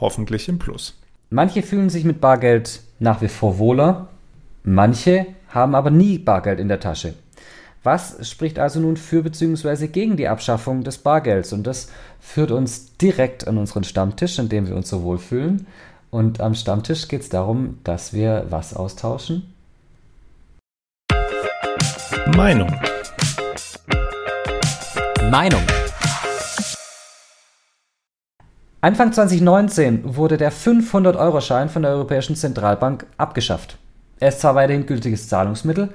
hoffentlich 0.00 0.48
im 0.48 0.58
Plus. 0.58 0.98
Manche 1.28 1.62
fühlen 1.62 1.90
sich 1.90 2.04
mit 2.04 2.20
Bargeld 2.20 2.80
nach 2.98 3.20
wie 3.20 3.28
vor 3.28 3.58
wohler, 3.58 4.08
manche 4.62 5.26
haben 5.48 5.74
aber 5.74 5.90
nie 5.90 6.18
Bargeld 6.18 6.58
in 6.58 6.68
der 6.68 6.80
Tasche. 6.80 7.14
Was 7.84 8.26
spricht 8.26 8.58
also 8.58 8.80
nun 8.80 8.96
für 8.96 9.22
bzw. 9.22 9.88
gegen 9.88 10.16
die 10.16 10.26
Abschaffung 10.26 10.84
des 10.84 10.96
Bargelds? 10.96 11.52
Und 11.52 11.66
das 11.66 11.90
führt 12.18 12.50
uns 12.50 12.96
direkt 12.96 13.46
an 13.46 13.58
unseren 13.58 13.84
Stammtisch, 13.84 14.38
an 14.38 14.48
dem 14.48 14.66
wir 14.66 14.74
uns 14.74 14.88
so 14.88 15.02
wohlfühlen. 15.02 15.66
Und 16.10 16.40
am 16.40 16.54
Stammtisch 16.54 17.08
geht 17.08 17.20
es 17.20 17.28
darum, 17.28 17.80
dass 17.84 18.14
wir 18.14 18.46
was 18.48 18.74
austauschen? 18.74 19.52
Meinung. 22.34 22.72
Meinung. 25.30 25.62
Anfang 28.80 29.12
2019 29.12 30.16
wurde 30.16 30.38
der 30.38 30.52
500-Euro-Schein 30.52 31.68
von 31.68 31.82
der 31.82 31.90
Europäischen 31.90 32.34
Zentralbank 32.34 33.04
abgeschafft. 33.18 33.76
Er 34.20 34.28
ist 34.28 34.40
zwar 34.40 34.54
weiterhin 34.54 34.86
gültiges 34.86 35.28
Zahlungsmittel, 35.28 35.92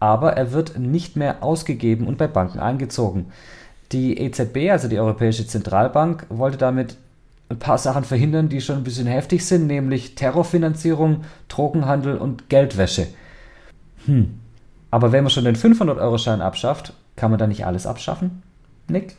aber 0.00 0.32
er 0.32 0.52
wird 0.52 0.78
nicht 0.78 1.16
mehr 1.16 1.42
ausgegeben 1.42 2.06
und 2.06 2.18
bei 2.18 2.26
Banken 2.26 2.58
eingezogen. 2.58 3.26
Die 3.92 4.18
EZB, 4.18 4.70
also 4.70 4.88
die 4.88 4.98
Europäische 4.98 5.46
Zentralbank, 5.46 6.26
wollte 6.28 6.58
damit 6.58 6.96
ein 7.48 7.58
paar 7.58 7.78
Sachen 7.78 8.04
verhindern, 8.04 8.48
die 8.48 8.60
schon 8.60 8.76
ein 8.76 8.84
bisschen 8.84 9.06
heftig 9.06 9.44
sind, 9.46 9.66
nämlich 9.66 10.14
Terrorfinanzierung, 10.14 11.24
Drogenhandel 11.48 12.16
und 12.16 12.48
Geldwäsche. 12.48 13.06
Hm. 14.06 14.40
Aber 14.90 15.12
wenn 15.12 15.24
man 15.24 15.30
schon 15.30 15.44
den 15.44 15.56
500-Euro-Schein 15.56 16.40
abschafft, 16.40 16.92
kann 17.16 17.30
man 17.30 17.38
da 17.38 17.46
nicht 17.46 17.66
alles 17.66 17.86
abschaffen? 17.86 18.42
Nick? 18.88 19.16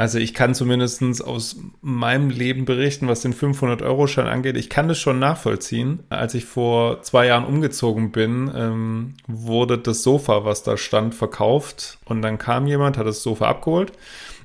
Also 0.00 0.18
ich 0.18 0.32
kann 0.32 0.54
zumindest 0.54 1.22
aus 1.22 1.58
meinem 1.82 2.30
Leben 2.30 2.64
berichten, 2.64 3.06
was 3.06 3.20
den 3.20 3.34
500-Euro-Schein 3.34 4.26
angeht. 4.26 4.56
Ich 4.56 4.70
kann 4.70 4.88
das 4.88 4.98
schon 4.98 5.18
nachvollziehen. 5.18 6.04
Als 6.08 6.32
ich 6.32 6.46
vor 6.46 7.02
zwei 7.02 7.26
Jahren 7.26 7.44
umgezogen 7.44 8.10
bin, 8.10 8.50
ähm, 8.56 9.16
wurde 9.26 9.76
das 9.76 10.02
Sofa, 10.02 10.46
was 10.46 10.62
da 10.62 10.78
stand, 10.78 11.14
verkauft. 11.14 11.98
Und 12.06 12.22
dann 12.22 12.38
kam 12.38 12.66
jemand, 12.66 12.96
hat 12.96 13.06
das 13.06 13.22
Sofa 13.22 13.46
abgeholt. 13.46 13.92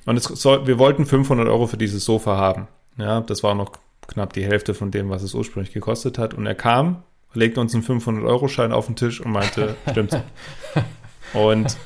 Und 0.04 0.20
soll, 0.20 0.66
wir 0.66 0.78
wollten 0.78 1.06
500 1.06 1.48
Euro 1.48 1.66
für 1.66 1.78
dieses 1.78 2.04
Sofa 2.04 2.36
haben. 2.36 2.68
Ja, 2.98 3.22
das 3.22 3.42
war 3.42 3.54
noch 3.54 3.72
knapp 4.08 4.34
die 4.34 4.44
Hälfte 4.44 4.74
von 4.74 4.90
dem, 4.90 5.08
was 5.08 5.22
es 5.22 5.32
ursprünglich 5.32 5.72
gekostet 5.72 6.18
hat. 6.18 6.34
Und 6.34 6.44
er 6.44 6.54
kam, 6.54 7.02
legte 7.32 7.62
uns 7.62 7.72
einen 7.72 7.82
500-Euro-Schein 7.82 8.72
auf 8.72 8.84
den 8.84 8.96
Tisch 8.96 9.22
und 9.22 9.32
meinte, 9.32 9.74
stimmt's. 9.90 10.18
Und 11.32 11.78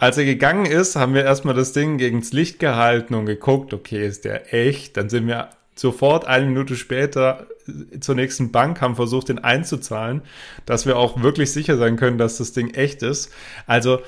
als 0.00 0.16
er 0.16 0.24
gegangen 0.24 0.64
ist, 0.64 0.96
haben 0.96 1.12
wir 1.12 1.24
erstmal 1.24 1.54
das 1.54 1.74
Ding 1.74 1.98
gegens 1.98 2.32
Licht 2.32 2.58
gehalten 2.58 3.14
und 3.14 3.26
geguckt, 3.26 3.74
okay, 3.74 4.06
ist 4.06 4.24
der 4.24 4.54
echt? 4.54 4.96
Dann 4.96 5.10
sind 5.10 5.26
wir 5.26 5.50
sofort 5.74 6.26
eine 6.26 6.46
Minute 6.46 6.74
später 6.76 7.46
zur 8.00 8.14
nächsten 8.14 8.50
Bank, 8.50 8.80
haben 8.80 8.96
versucht, 8.96 9.28
den 9.28 9.38
einzuzahlen, 9.38 10.22
dass 10.64 10.86
wir 10.86 10.96
auch 10.96 11.22
wirklich 11.22 11.52
sicher 11.52 11.76
sein 11.76 11.96
können, 11.96 12.16
dass 12.16 12.38
das 12.38 12.52
Ding 12.52 12.72
echt 12.72 13.02
ist. 13.02 13.30
Also, 13.66 14.00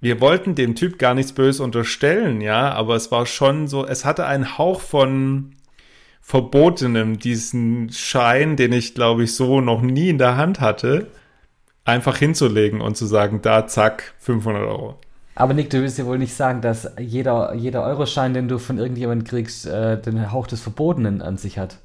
wir 0.00 0.20
wollten 0.20 0.54
dem 0.54 0.76
Typ 0.76 1.00
gar 1.00 1.14
nichts 1.14 1.32
böse 1.32 1.64
unterstellen, 1.64 2.40
ja, 2.40 2.70
aber 2.72 2.94
es 2.94 3.10
war 3.10 3.26
schon 3.26 3.66
so, 3.66 3.84
es 3.84 4.04
hatte 4.04 4.26
einen 4.26 4.56
Hauch 4.56 4.80
von 4.80 5.56
Verbotenem, 6.20 7.18
diesen 7.18 7.90
Schein, 7.90 8.56
den 8.56 8.72
ich, 8.72 8.94
glaube 8.94 9.24
ich, 9.24 9.34
so 9.34 9.60
noch 9.60 9.82
nie 9.82 10.10
in 10.10 10.18
der 10.18 10.36
Hand 10.36 10.60
hatte, 10.60 11.08
einfach 11.84 12.18
hinzulegen 12.18 12.80
und 12.80 12.96
zu 12.96 13.06
sagen, 13.06 13.42
da, 13.42 13.66
zack, 13.66 14.14
500 14.20 14.62
Euro. 14.62 15.00
Aber 15.34 15.52
Nick, 15.54 15.70
du 15.70 15.80
willst 15.80 15.98
ja 15.98 16.06
wohl 16.06 16.18
nicht 16.18 16.34
sagen, 16.34 16.60
dass 16.60 16.88
jeder, 16.98 17.54
jeder 17.54 17.82
Euroschein, 17.84 18.34
den 18.34 18.48
du 18.48 18.58
von 18.58 18.78
irgendjemandem 18.78 19.26
kriegst, 19.26 19.66
äh, 19.66 20.00
den 20.00 20.30
Hauch 20.30 20.46
des 20.46 20.60
Verbotenen 20.60 21.22
an 21.22 21.38
sich 21.38 21.58
hat. 21.58 21.78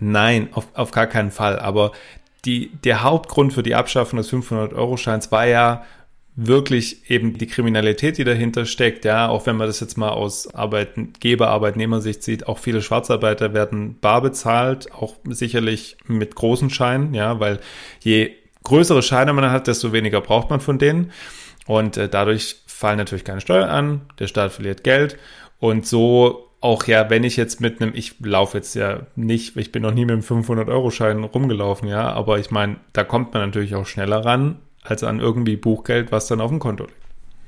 Nein, 0.00 0.48
auf, 0.52 0.66
auf 0.74 0.90
gar 0.90 1.06
keinen 1.06 1.30
Fall. 1.30 1.58
Aber 1.58 1.92
die, 2.44 2.70
der 2.84 3.02
Hauptgrund 3.02 3.52
für 3.52 3.62
die 3.62 3.74
Abschaffung 3.74 4.16
des 4.16 4.32
500-Euro-Scheins 4.32 5.30
war 5.30 5.46
ja 5.46 5.84
wirklich 6.40 7.10
eben 7.10 7.36
die 7.36 7.48
Kriminalität, 7.48 8.16
die 8.16 8.24
dahinter 8.24 8.64
steckt. 8.64 9.04
Ja, 9.04 9.28
auch 9.28 9.46
wenn 9.46 9.56
man 9.56 9.66
das 9.66 9.80
jetzt 9.80 9.98
mal 9.98 10.10
aus 10.10 10.54
Arbeitgeber, 10.54 11.48
Arbeitnehmersicht 11.48 12.22
sieht, 12.22 12.46
auch 12.46 12.58
viele 12.58 12.80
Schwarzarbeiter 12.80 13.54
werden 13.54 13.98
bar 14.00 14.22
bezahlt, 14.22 14.92
auch 14.92 15.16
sicherlich 15.28 15.96
mit 16.06 16.36
großen 16.36 16.70
Scheinen, 16.70 17.12
ja, 17.12 17.40
weil 17.40 17.58
je 18.00 18.30
größere 18.62 19.02
Scheine 19.02 19.32
man 19.32 19.50
hat, 19.50 19.66
desto 19.66 19.92
weniger 19.92 20.20
braucht 20.20 20.48
man 20.50 20.60
von 20.60 20.78
denen. 20.78 21.10
Und 21.66 21.96
äh, 21.96 22.08
dadurch 22.08 22.62
fallen 22.78 22.98
natürlich 22.98 23.24
keine 23.24 23.40
Steuern 23.40 23.70
an, 23.70 24.00
der 24.20 24.28
Staat 24.28 24.52
verliert 24.52 24.84
Geld 24.84 25.18
und 25.58 25.84
so 25.84 26.44
auch 26.60 26.84
ja, 26.84 27.10
wenn 27.10 27.24
ich 27.24 27.36
jetzt 27.36 27.60
mit 27.60 27.82
einem, 27.82 27.92
ich 27.92 28.14
laufe 28.20 28.56
jetzt 28.56 28.74
ja 28.74 29.00
nicht, 29.16 29.56
ich 29.56 29.72
bin 29.72 29.82
noch 29.82 29.92
nie 29.92 30.04
mit 30.04 30.12
einem 30.12 30.22
500-Euro-Schein 30.22 31.24
rumgelaufen, 31.24 31.88
ja, 31.88 32.12
aber 32.12 32.38
ich 32.38 32.52
meine, 32.52 32.76
da 32.92 33.02
kommt 33.02 33.34
man 33.34 33.42
natürlich 33.42 33.74
auch 33.74 33.86
schneller 33.86 34.24
ran, 34.24 34.60
als 34.84 35.02
an 35.02 35.18
irgendwie 35.18 35.56
Buchgeld, 35.56 36.12
was 36.12 36.28
dann 36.28 36.40
auf 36.40 36.50
dem 36.50 36.60
Konto 36.60 36.84
liegt. 36.84 36.96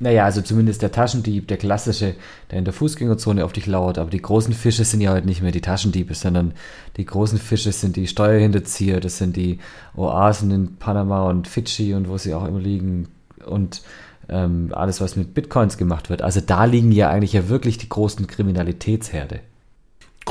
Naja, 0.00 0.24
also 0.24 0.42
zumindest 0.42 0.82
der 0.82 0.90
Taschendieb, 0.90 1.46
der 1.46 1.58
klassische, 1.58 2.16
der 2.50 2.58
in 2.58 2.64
der 2.64 2.72
Fußgängerzone 2.72 3.44
auf 3.44 3.52
dich 3.52 3.66
lauert. 3.66 3.98
Aber 3.98 4.10
die 4.10 4.22
großen 4.22 4.54
Fische 4.54 4.82
sind 4.84 5.02
ja 5.02 5.12
heute 5.12 5.26
nicht 5.26 5.42
mehr 5.42 5.52
die 5.52 5.60
Taschendiebe, 5.60 6.14
sondern 6.14 6.54
die 6.96 7.04
großen 7.04 7.38
Fische 7.38 7.70
sind 7.70 7.96
die 7.96 8.06
Steuerhinterzieher, 8.06 8.98
das 8.98 9.18
sind 9.18 9.36
die 9.36 9.58
Oasen 9.94 10.50
in 10.50 10.76
Panama 10.76 11.28
und 11.28 11.46
Fidschi 11.46 11.94
und 11.94 12.08
wo 12.08 12.16
sie 12.16 12.34
auch 12.34 12.46
immer 12.46 12.60
liegen. 12.60 13.08
Und 13.44 13.82
ähm, 14.30 14.70
alles, 14.72 15.00
was 15.00 15.16
mit 15.16 15.34
Bitcoins 15.34 15.76
gemacht 15.76 16.08
wird. 16.08 16.22
Also 16.22 16.40
da 16.40 16.64
liegen 16.64 16.92
ja 16.92 17.10
eigentlich 17.10 17.32
ja 17.32 17.48
wirklich 17.48 17.78
die 17.78 17.88
großen 17.88 18.26
Kriminalitätsherde. 18.26 19.40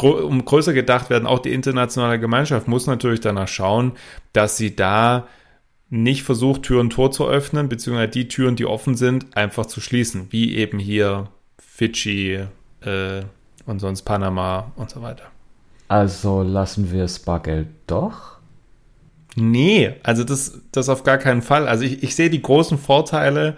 Um 0.02 0.46
größer 0.46 0.74
gedacht 0.74 1.10
werden, 1.10 1.28
auch 1.28 1.40
die 1.40 1.52
internationale 1.52 2.20
Gemeinschaft 2.20 2.68
muss 2.68 2.88
natürlich 2.88 3.20
danach 3.20 3.48
schauen, 3.48 3.94
dass 4.34 4.56
sie 4.56 4.76
da 4.76 5.28
nicht 5.90 6.24
versucht, 6.24 6.64
Tür 6.64 6.80
und 6.80 6.92
Tor 6.92 7.12
zu 7.12 7.28
öffnen, 7.28 7.68
beziehungsweise 7.68 8.10
die 8.10 8.28
Türen, 8.28 8.56
die 8.56 8.66
offen 8.66 8.96
sind, 8.96 9.36
einfach 9.36 9.66
zu 9.66 9.82
schließen, 9.82 10.28
wie 10.30 10.56
eben 10.56 10.80
hier 10.80 11.28
Fidschi 11.58 12.46
äh, 12.82 13.22
und 13.66 13.80
sonst 13.80 14.04
Panama 14.04 14.72
und 14.76 14.90
so 14.90 15.02
weiter. 15.02 15.26
Also 15.88 16.44
lassen 16.44 16.92
wir 16.92 17.02
das 17.02 17.20
Bargeld 17.20 17.68
doch? 17.88 18.38
Nee, 19.36 19.96
also 20.04 20.24
das, 20.24 20.62
das 20.72 20.90
auf 20.90 21.04
gar 21.04 21.18
keinen 21.18 21.42
Fall. 21.42 21.68
Also 21.68 21.84
ich, 21.84 22.04
ich 22.04 22.16
sehe 22.16 22.30
die 22.30 22.42
großen 22.42 22.78
Vorteile 22.78 23.58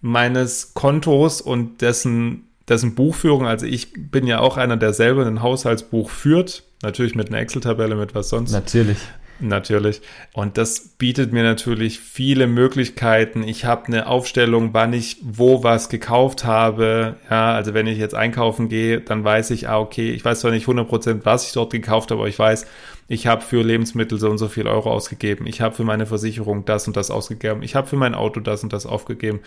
meines 0.00 0.74
Kontos 0.74 1.40
und 1.40 1.80
dessen, 1.80 2.48
dessen 2.68 2.94
Buchführung. 2.94 3.46
Also 3.46 3.66
ich 3.66 3.92
bin 4.10 4.26
ja 4.26 4.40
auch 4.40 4.56
einer, 4.56 4.76
der 4.76 4.92
selber 4.92 5.26
ein 5.26 5.42
Haushaltsbuch 5.42 6.10
führt. 6.10 6.64
Natürlich 6.82 7.14
mit 7.14 7.28
einer 7.28 7.38
Excel-Tabelle, 7.38 7.96
mit 7.96 8.14
was 8.14 8.28
sonst. 8.28 8.52
Natürlich. 8.52 8.98
Natürlich. 9.38 10.00
Und 10.32 10.56
das 10.56 10.80
bietet 10.80 11.32
mir 11.32 11.42
natürlich 11.42 12.00
viele 12.00 12.46
Möglichkeiten. 12.46 13.42
Ich 13.42 13.66
habe 13.66 13.86
eine 13.86 14.06
Aufstellung, 14.06 14.72
wann 14.72 14.94
ich 14.94 15.18
wo 15.22 15.62
was 15.62 15.90
gekauft 15.90 16.44
habe. 16.44 17.16
Ja, 17.28 17.52
also 17.52 17.74
wenn 17.74 17.86
ich 17.86 17.98
jetzt 17.98 18.14
einkaufen 18.14 18.68
gehe, 18.68 19.00
dann 19.00 19.24
weiß 19.24 19.50
ich, 19.50 19.68
ah, 19.68 19.78
okay, 19.78 20.10
ich 20.10 20.24
weiß 20.24 20.40
zwar 20.40 20.52
nicht 20.52 20.66
100%, 20.66 21.20
was 21.24 21.46
ich 21.46 21.52
dort 21.52 21.72
gekauft 21.72 22.10
habe, 22.10 22.20
aber 22.20 22.28
ich 22.28 22.38
weiß, 22.38 22.66
ich 23.08 23.26
habe 23.26 23.42
für 23.42 23.62
Lebensmittel 23.62 24.18
so 24.18 24.30
und 24.30 24.38
so 24.38 24.48
viel 24.48 24.66
Euro 24.66 24.90
ausgegeben. 24.90 25.46
Ich 25.46 25.60
habe 25.60 25.74
für 25.74 25.84
meine 25.84 26.06
Versicherung 26.06 26.64
das 26.64 26.86
und 26.86 26.96
das 26.96 27.10
ausgegeben. 27.10 27.62
Ich 27.62 27.74
habe 27.74 27.86
für 27.86 27.96
mein 27.96 28.14
Auto 28.14 28.40
das 28.40 28.62
und 28.62 28.72
das 28.72 28.86
aufgegeben. 28.86 29.40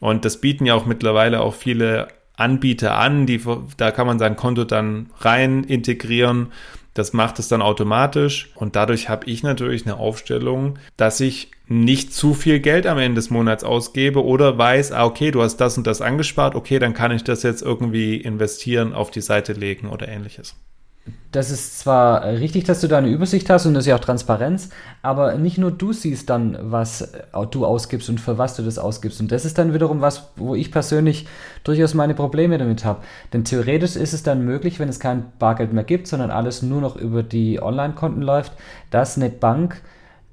Und 0.00 0.24
das 0.24 0.40
bieten 0.40 0.66
ja 0.66 0.74
auch 0.74 0.84
mittlerweile 0.84 1.40
auch 1.40 1.54
viele 1.54 2.08
Anbieter 2.38 2.96
an, 2.96 3.26
die, 3.26 3.40
da 3.76 3.90
kann 3.90 4.06
man 4.06 4.18
sein 4.18 4.36
Konto 4.36 4.64
dann 4.64 5.10
rein 5.18 5.64
integrieren. 5.64 6.52
Das 6.94 7.12
macht 7.12 7.38
es 7.38 7.48
dann 7.48 7.62
automatisch. 7.62 8.50
Und 8.54 8.76
dadurch 8.76 9.08
habe 9.08 9.26
ich 9.26 9.42
natürlich 9.42 9.84
eine 9.84 9.96
Aufstellung, 9.96 10.78
dass 10.96 11.20
ich 11.20 11.50
nicht 11.66 12.14
zu 12.14 12.34
viel 12.34 12.60
Geld 12.60 12.86
am 12.86 12.98
Ende 12.98 13.16
des 13.16 13.30
Monats 13.30 13.64
ausgebe 13.64 14.24
oder 14.24 14.56
weiß, 14.56 14.92
ah, 14.92 15.04
okay, 15.04 15.30
du 15.30 15.42
hast 15.42 15.56
das 15.56 15.76
und 15.76 15.86
das 15.86 16.00
angespart, 16.00 16.54
okay, 16.54 16.78
dann 16.78 16.94
kann 16.94 17.12
ich 17.12 17.24
das 17.24 17.42
jetzt 17.42 17.62
irgendwie 17.62 18.16
investieren, 18.16 18.94
auf 18.94 19.10
die 19.10 19.20
Seite 19.20 19.52
legen 19.52 19.88
oder 19.88 20.08
ähnliches 20.08 20.54
das 21.32 21.50
ist 21.50 21.78
zwar 21.78 22.24
richtig, 22.24 22.64
dass 22.64 22.80
du 22.80 22.88
da 22.88 22.98
eine 22.98 23.08
Übersicht 23.08 23.50
hast 23.50 23.66
und 23.66 23.74
das 23.74 23.84
ist 23.84 23.88
ja 23.88 23.96
auch 23.96 24.00
Transparenz, 24.00 24.70
aber 25.02 25.34
nicht 25.34 25.58
nur 25.58 25.70
du 25.70 25.92
siehst 25.92 26.30
dann, 26.30 26.56
was 26.60 27.12
du 27.50 27.66
ausgibst 27.66 28.08
und 28.08 28.18
für 28.18 28.38
was 28.38 28.56
du 28.56 28.62
das 28.62 28.78
ausgibst. 28.78 29.20
Und 29.20 29.30
das 29.30 29.44
ist 29.44 29.58
dann 29.58 29.74
wiederum 29.74 30.00
was, 30.00 30.30
wo 30.36 30.54
ich 30.54 30.72
persönlich 30.72 31.26
durchaus 31.64 31.92
meine 31.92 32.14
Probleme 32.14 32.56
damit 32.56 32.84
habe. 32.86 33.02
Denn 33.34 33.44
theoretisch 33.44 33.94
ist 33.96 34.14
es 34.14 34.22
dann 34.22 34.44
möglich, 34.44 34.80
wenn 34.80 34.88
es 34.88 35.00
kein 35.00 35.30
Bargeld 35.38 35.74
mehr 35.74 35.84
gibt, 35.84 36.06
sondern 36.06 36.30
alles 36.30 36.62
nur 36.62 36.80
noch 36.80 36.96
über 36.96 37.22
die 37.22 37.62
Online-Konten 37.62 38.22
läuft, 38.22 38.52
dass 38.90 39.16
eine 39.16 39.28
Bank 39.28 39.82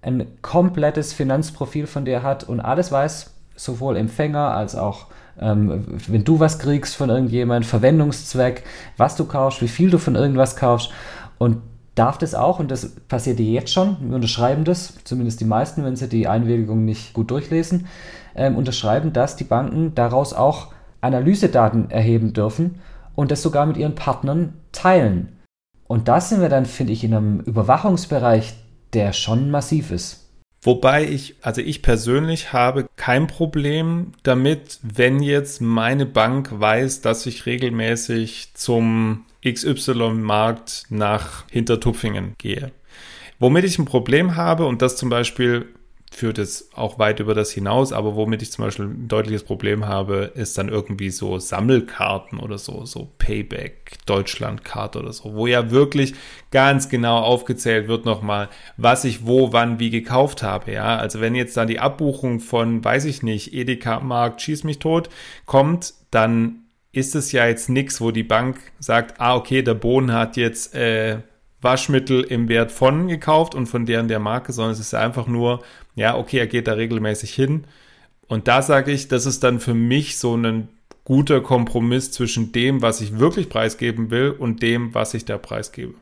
ein 0.01 0.27
komplettes 0.41 1.11
Finanzprofil 1.11 1.87
von 1.87 2.05
dir 2.05 2.23
hat 2.23 2.45
und 2.45 2.61
alles 2.61 2.91
weiß, 2.91 3.34
sowohl 3.55 3.97
Empfänger 3.97 4.51
als 4.51 4.75
auch 4.75 5.07
ähm, 5.39 5.85
wenn 6.07 6.23
du 6.23 6.39
was 6.39 6.59
kriegst 6.59 6.95
von 6.95 7.09
irgendjemand, 7.09 7.65
Verwendungszweck, 7.65 8.63
was 8.97 9.15
du 9.15 9.25
kaufst, 9.25 9.61
wie 9.61 9.67
viel 9.67 9.89
du 9.89 9.97
von 9.97 10.15
irgendwas 10.15 10.55
kaufst 10.55 10.91
und 11.37 11.57
darf 11.95 12.17
das 12.17 12.35
auch, 12.35 12.59
und 12.59 12.71
das 12.71 12.95
passiert 13.07 13.39
dir 13.39 13.51
jetzt 13.51 13.73
schon, 13.73 13.97
wir 14.01 14.15
unterschreiben 14.15 14.65
das, 14.65 14.93
zumindest 15.03 15.39
die 15.39 15.45
meisten, 15.45 15.83
wenn 15.83 15.95
sie 15.95 16.09
die 16.09 16.27
Einwilligung 16.27 16.85
nicht 16.85 17.13
gut 17.13 17.31
durchlesen, 17.31 17.87
ähm, 18.35 18.55
unterschreiben, 18.55 19.13
dass 19.13 19.35
die 19.35 19.45
Banken 19.45 19.95
daraus 19.95 20.33
auch 20.33 20.73
Analysedaten 21.01 21.89
erheben 21.91 22.33
dürfen 22.33 22.81
und 23.15 23.31
das 23.31 23.41
sogar 23.41 23.65
mit 23.65 23.77
ihren 23.77 23.95
Partnern 23.95 24.53
teilen. 24.71 25.39
Und 25.87 26.07
da 26.07 26.19
sind 26.19 26.41
wir 26.41 26.49
dann, 26.49 26.65
finde 26.65 26.93
ich, 26.93 27.03
in 27.03 27.13
einem 27.13 27.39
Überwachungsbereich, 27.41 28.55
der 28.93 29.13
schon 29.13 29.51
massiv 29.51 29.91
ist. 29.91 30.24
Wobei 30.65 31.07
ich, 31.07 31.35
also 31.41 31.61
ich 31.61 31.83
persönlich 31.83 32.51
habe 32.51 32.87
kein 32.95 33.27
Problem 33.27 34.13
damit, 34.23 34.79
wenn 34.81 35.21
jetzt 35.21 35.61
meine 35.61 36.07
Bank 36.07 36.49
weiß, 36.59 37.01
dass 37.01 37.27
ich 37.27 37.45
regelmäßig 37.45 38.49
zum 38.55 39.25
XY-Markt 39.47 40.85
nach 40.89 41.47
Hintertupfingen 41.51 42.33
gehe. 42.39 42.71
Womit 43.37 43.63
ich 43.63 43.77
ein 43.77 43.85
Problem 43.85 44.35
habe, 44.37 44.65
und 44.65 44.81
das 44.81 44.97
zum 44.97 45.09
Beispiel 45.09 45.67
führt 46.15 46.37
es 46.37 46.69
auch 46.73 46.97
weit 46.97 47.19
über 47.19 47.33
das 47.33 47.51
hinaus, 47.51 47.91
aber 47.91 48.15
womit 48.15 48.41
ich 48.41 48.51
zum 48.51 48.63
Beispiel 48.65 48.85
ein 48.85 49.07
deutliches 49.07 49.43
Problem 49.43 49.85
habe, 49.85 50.31
ist 50.35 50.57
dann 50.57 50.69
irgendwie 50.69 51.09
so 51.09 51.39
Sammelkarten 51.39 52.39
oder 52.39 52.57
so, 52.57 52.85
so 52.85 53.11
Payback, 53.17 53.97
Deutschlandkarte 54.05 54.99
oder 54.99 55.11
so, 55.11 55.35
wo 55.35 55.45
ja 55.45 55.71
wirklich 55.71 56.15
ganz 56.51 56.87
genau 56.87 57.17
aufgezählt 57.17 57.87
wird 57.89 58.05
nochmal, 58.05 58.49
was 58.77 59.03
ich 59.03 59.25
wo, 59.25 59.51
wann, 59.51 59.79
wie 59.79 59.89
gekauft 59.89 60.41
habe, 60.41 60.71
ja. 60.71 60.95
Also 60.97 61.19
wenn 61.19 61.35
jetzt 61.35 61.57
dann 61.57 61.67
die 61.67 61.79
Abbuchung 61.79 62.39
von, 62.39 62.83
weiß 62.83 63.05
ich 63.05 63.21
nicht, 63.21 63.53
Edeka 63.53 63.99
Markt, 63.99 64.41
schieß 64.41 64.63
mich 64.63 64.79
tot, 64.79 65.09
kommt, 65.45 65.93
dann 66.11 66.61
ist 66.93 67.13
es 67.13 67.33
ja 67.33 67.45
jetzt 67.45 67.67
nichts, 67.67 67.99
wo 67.99 68.11
die 68.11 68.23
Bank 68.23 68.57
sagt, 68.79 69.19
ah, 69.19 69.35
okay, 69.35 69.61
der 69.61 69.73
Bohnen 69.73 70.13
hat 70.13 70.37
jetzt 70.37 70.73
äh, 70.73 71.17
Waschmittel 71.65 72.23
im 72.23 72.47
Wert 72.47 72.71
von 72.71 73.09
gekauft 73.09 73.53
und 73.55 73.65
von 73.65 73.85
deren 73.85 74.07
der 74.07 74.19
Marke, 74.19 74.53
sondern 74.53 74.71
es 74.71 74.79
ist 74.79 74.95
einfach 74.95 75.27
nur, 75.27 75.61
ja, 75.95 76.15
okay, 76.15 76.37
er 76.37 76.47
geht 76.47 76.67
da 76.67 76.73
regelmäßig 76.73 77.33
hin. 77.33 77.65
Und 78.27 78.47
da 78.47 78.61
sage 78.61 78.93
ich, 78.93 79.09
das 79.09 79.25
ist 79.25 79.43
dann 79.43 79.59
für 79.59 79.73
mich 79.73 80.17
so 80.17 80.37
ein 80.37 80.69
guter 81.03 81.41
Kompromiss 81.41 82.11
zwischen 82.11 82.53
dem, 82.53 82.81
was 82.81 83.01
ich 83.01 83.19
wirklich 83.19 83.49
preisgeben 83.49 84.09
will 84.09 84.31
und 84.31 84.61
dem, 84.61 84.93
was 84.93 85.13
ich 85.13 85.25
da 85.25 85.37
preisgebe. 85.37 85.93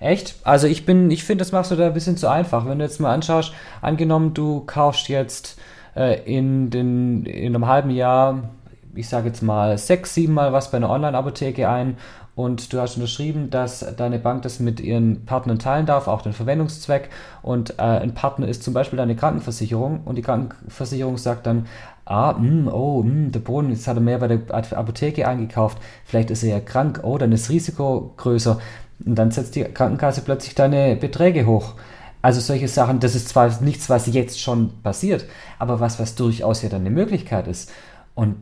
Echt? 0.00 0.36
Also 0.42 0.66
ich 0.66 0.86
bin, 0.86 1.10
ich 1.10 1.24
finde, 1.24 1.42
das 1.42 1.52
machst 1.52 1.70
du 1.70 1.76
da 1.76 1.86
ein 1.86 1.94
bisschen 1.94 2.16
zu 2.16 2.28
einfach. 2.28 2.66
Wenn 2.66 2.78
du 2.78 2.84
jetzt 2.84 3.00
mal 3.00 3.12
anschaust, 3.12 3.52
angenommen, 3.82 4.34
du 4.34 4.60
kaufst 4.60 5.08
jetzt 5.08 5.58
äh, 5.94 6.22
in, 6.24 6.70
den, 6.70 7.24
in 7.26 7.54
einem 7.54 7.66
halben 7.66 7.90
Jahr, 7.90 8.50
ich 8.94 9.08
sage 9.08 9.28
jetzt 9.28 9.42
mal, 9.42 9.76
sechs, 9.78 10.14
sieben 10.14 10.34
Mal 10.34 10.52
was 10.52 10.70
bei 10.70 10.76
einer 10.76 10.90
Online-Apotheke 10.90 11.68
ein 11.68 11.96
und 12.36 12.72
du 12.72 12.80
hast 12.80 12.96
unterschrieben, 12.96 13.50
dass 13.50 13.86
deine 13.96 14.18
Bank 14.18 14.42
das 14.42 14.58
mit 14.58 14.80
ihren 14.80 15.24
Partnern 15.24 15.60
teilen 15.60 15.86
darf, 15.86 16.08
auch 16.08 16.22
den 16.22 16.32
Verwendungszweck. 16.32 17.10
Und 17.42 17.78
äh, 17.78 17.82
ein 17.82 18.14
Partner 18.14 18.48
ist 18.48 18.64
zum 18.64 18.74
Beispiel 18.74 18.96
deine 18.96 19.14
Krankenversicherung 19.14 20.00
und 20.04 20.16
die 20.16 20.22
Krankenversicherung 20.22 21.16
sagt 21.16 21.46
dann, 21.46 21.66
ah, 22.06 22.32
mh, 22.32 22.38
hm, 22.38 22.68
oh, 22.68 23.02
mh, 23.02 23.10
hm, 23.10 23.32
der 23.32 23.40
Boden, 23.40 23.70
jetzt 23.70 23.86
hat 23.86 23.96
er 23.96 24.00
mehr 24.00 24.18
bei 24.18 24.26
der 24.26 24.40
Apotheke 24.52 25.28
eingekauft, 25.28 25.78
vielleicht 26.04 26.30
ist 26.30 26.42
er 26.42 26.50
ja 26.50 26.60
krank, 26.60 27.00
oh, 27.04 27.18
dann 27.18 27.30
ist 27.30 27.50
Risiko 27.50 28.14
größer. 28.16 28.58
Und 29.04 29.14
dann 29.16 29.30
setzt 29.30 29.54
die 29.54 29.64
Krankenkasse 29.64 30.22
plötzlich 30.22 30.56
deine 30.56 30.96
Beträge 30.96 31.46
hoch. 31.46 31.74
Also 32.20 32.40
solche 32.40 32.68
Sachen, 32.68 33.00
das 33.00 33.14
ist 33.14 33.28
zwar 33.28 33.62
nichts, 33.62 33.90
was 33.90 34.06
jetzt 34.06 34.40
schon 34.40 34.82
passiert, 34.82 35.26
aber 35.58 35.78
was, 35.78 36.00
was 36.00 36.14
durchaus 36.14 36.62
ja 36.62 36.68
dann 36.68 36.80
eine 36.80 36.90
Möglichkeit 36.90 37.46
ist. 37.46 37.70
Und 38.14 38.36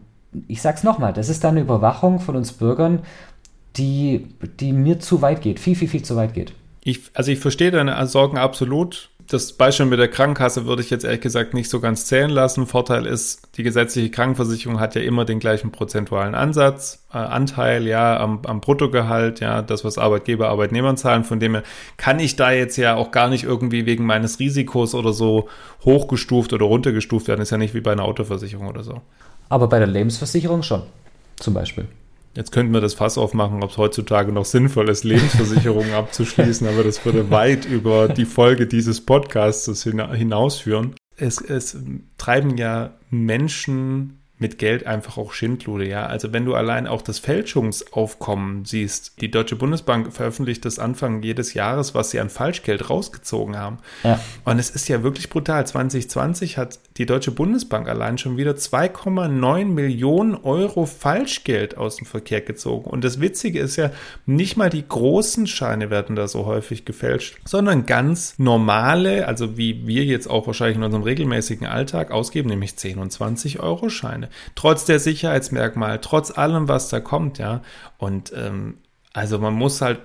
ich 0.49 0.62
sag's 0.62 0.83
nochmal, 0.83 1.12
das 1.12 1.29
ist 1.29 1.45
dann 1.45 1.53
eine 1.53 1.61
Überwachung 1.61 2.21
von 2.21 2.37
uns 2.37 2.53
Bürgern, 2.53 3.01
die, 3.77 4.29
die 4.61 4.73
mir 4.73 5.01
zu 5.01 5.23
weit 5.23 5.43
geht, 5.43 5.61
viel, 5.61 5.77
viel, 5.77 5.89
viel 5.89 6.03
zu 6.03 6.17
weit 6.17 6.35
geht. 6.35 6.53
Ich, 6.85 7.01
also 7.15 7.31
ich 7.31 7.39
verstehe 7.39 7.71
deine 7.71 8.07
Sorgen 8.07 8.39
absolut. 8.39 9.11
Das 9.29 9.53
Beispiel 9.53 9.87
mit 9.87 10.01
der 10.01 10.09
Krankenkasse 10.09 10.67
würde 10.67 10.83
ich 10.83 10.91
jetzt 10.91 11.05
ehrlich 11.05 11.21
gesagt 11.21 11.55
nicht 11.55 11.71
so 11.71 11.79
ganz 11.79 12.07
zählen 12.07 12.29
lassen. 12.29 12.67
Vorteil 12.67 13.07
ist, 13.07 13.57
die 13.57 13.62
gesetzliche 13.62 14.11
Krankenversicherung 14.11 14.81
hat 14.81 14.97
ja 14.97 15.01
immer 15.01 15.25
den 15.25 15.39
gleichen 15.39 15.71
prozentualen 15.71 16.35
Ansatz, 16.35 17.07
äh, 17.15 17.19
Anteil, 17.19 17.87
ja, 17.87 18.19
am, 18.19 18.41
am 18.45 18.61
Bruttogehalt, 18.61 19.39
ja, 19.39 19.62
das, 19.62 19.85
was 19.85 19.97
Arbeitgeber, 19.97 20.49
Arbeitnehmern 20.49 20.97
zahlen. 20.97 21.23
Von 21.23 21.39
dem 21.39 21.55
her 21.55 21.62
kann 21.97 22.19
ich 22.19 22.35
da 22.35 22.51
jetzt 22.51 22.77
ja 22.77 22.97
auch 22.97 23.12
gar 23.12 23.29
nicht 23.29 23.45
irgendwie 23.45 23.87
wegen 23.87 24.05
meines 24.05 24.41
Risikos 24.41 24.95
oder 24.95 25.12
so 25.12 25.49
hochgestuft 25.85 26.53
oder 26.53 26.67
runtergestuft 26.67 27.29
werden. 27.29 27.43
Ist 27.43 27.51
ja 27.51 27.59
nicht 27.59 27.75
wie 27.75 27.81
bei 27.81 27.93
einer 27.93 28.05
Autoversicherung 28.05 28.67
oder 28.67 28.83
so. 28.83 29.03
Aber 29.52 29.68
bei 29.68 29.78
der 29.78 29.87
Lebensversicherung 29.87 30.62
schon, 30.62 30.85
zum 31.37 31.52
Beispiel. 31.52 31.87
Jetzt 32.35 32.52
könnten 32.52 32.73
wir 32.73 32.80
das 32.80 32.94
Fass 32.94 33.18
aufmachen, 33.18 33.62
ob 33.62 33.68
es 33.68 33.76
heutzutage 33.76 34.32
noch 34.32 34.47
sinnvoll 34.47 34.88
ist, 34.88 35.04
Lebensversicherungen 35.04 35.92
abzuschließen, 35.94 36.66
aber 36.66 36.82
das 36.82 37.04
würde 37.04 37.30
weit 37.30 37.66
über 37.66 38.09
die 38.09 38.25
Folge 38.25 38.66
dieses 38.66 39.04
Podcasts 39.04 39.82
hinausführen. 39.82 40.94
Es, 41.16 41.38
es 41.38 41.76
treiben 42.17 42.56
ja 42.56 42.95
Menschen 43.10 44.22
mit 44.43 44.59
Geld 44.59 44.87
einfach 44.87 45.17
auch 45.17 45.33
Schindlude, 45.33 45.89
ja. 45.89 46.05
Also 46.05 46.33
wenn 46.33 46.45
du 46.45 46.55
allein 46.55 46.87
auch 46.87 47.00
das 47.00 47.21
Fälschungsaufkommen 47.21 48.65
siehst, 48.65 49.21
die 49.21 49.31
Deutsche 49.31 49.57
Bundesbank 49.57 50.13
veröffentlicht 50.13 50.65
das 50.65 50.81
Anfang 50.81 51.23
jedes 51.23 51.55
Jahres, 51.55 51.95
was 51.95 52.11
sie 52.11 52.19
an 52.19 52.28
Falschgeld 52.28 52.91
rausgezogen 52.91 53.57
haben. 53.57 53.78
Ja. 54.02 54.21
Und 54.45 54.59
es 54.59 54.69
ist 54.69 54.89
ja 54.89 55.05
wirklich 55.05 55.31
brutal. 55.31 55.65
2020 55.65 56.59
hat 56.59 56.81
die 56.97 57.07
Deutsche 57.07 57.31
Bundesbank 57.31 57.89
allein 57.89 58.19
schon 58.19 58.37
wieder 58.37 58.52
2,9 58.52 59.65
Millionen 59.67 60.35
Euro 60.35 60.87
Falschgeld 60.87 61.76
aus 61.78 61.97
dem 61.97 62.07
Verkehr 62.07 62.41
gezogen. 62.41 62.91
Und 62.91 63.05
das 63.05 63.21
Witzige 63.21 63.61
ist 63.61 63.76
ja, 63.76 63.93
nicht 64.26 64.57
mal 64.57 64.71
die 64.71 64.87
großen 64.87 65.47
Scheine 65.47 65.89
werden 65.89 66.17
da 66.17 66.26
so 66.26 66.47
häufig 66.47 66.85
gefälscht, 66.85 67.39
sondern 67.45 67.87
ganz 67.87 68.35
normale, 68.39 69.28
also 69.28 69.57
wie 69.57 69.87
wir 69.87 70.05
jetzt 70.05 70.28
auch 70.28 70.49
wahrscheinlich 70.49 70.78
in 70.78 70.83
unserem 70.83 71.05
regelmäßigen 71.05 71.69
Alltag 71.69 72.11
ausgeben, 72.11 72.49
nämlich 72.49 72.76
10 72.76 72.99
und 72.99 73.13
20 73.13 73.61
Euro 73.61 73.89
Scheine 73.89 74.31
trotz 74.54 74.84
der 74.84 74.99
Sicherheitsmerkmale, 74.99 76.00
trotz 76.00 76.36
allem, 76.36 76.68
was 76.68 76.88
da 76.88 77.00
kommt, 77.00 77.38
ja. 77.38 77.62
Und 77.99 78.32
ähm, 78.34 78.78
also 79.12 79.38
man 79.38 79.54
muss 79.54 79.80
halt, 79.80 80.00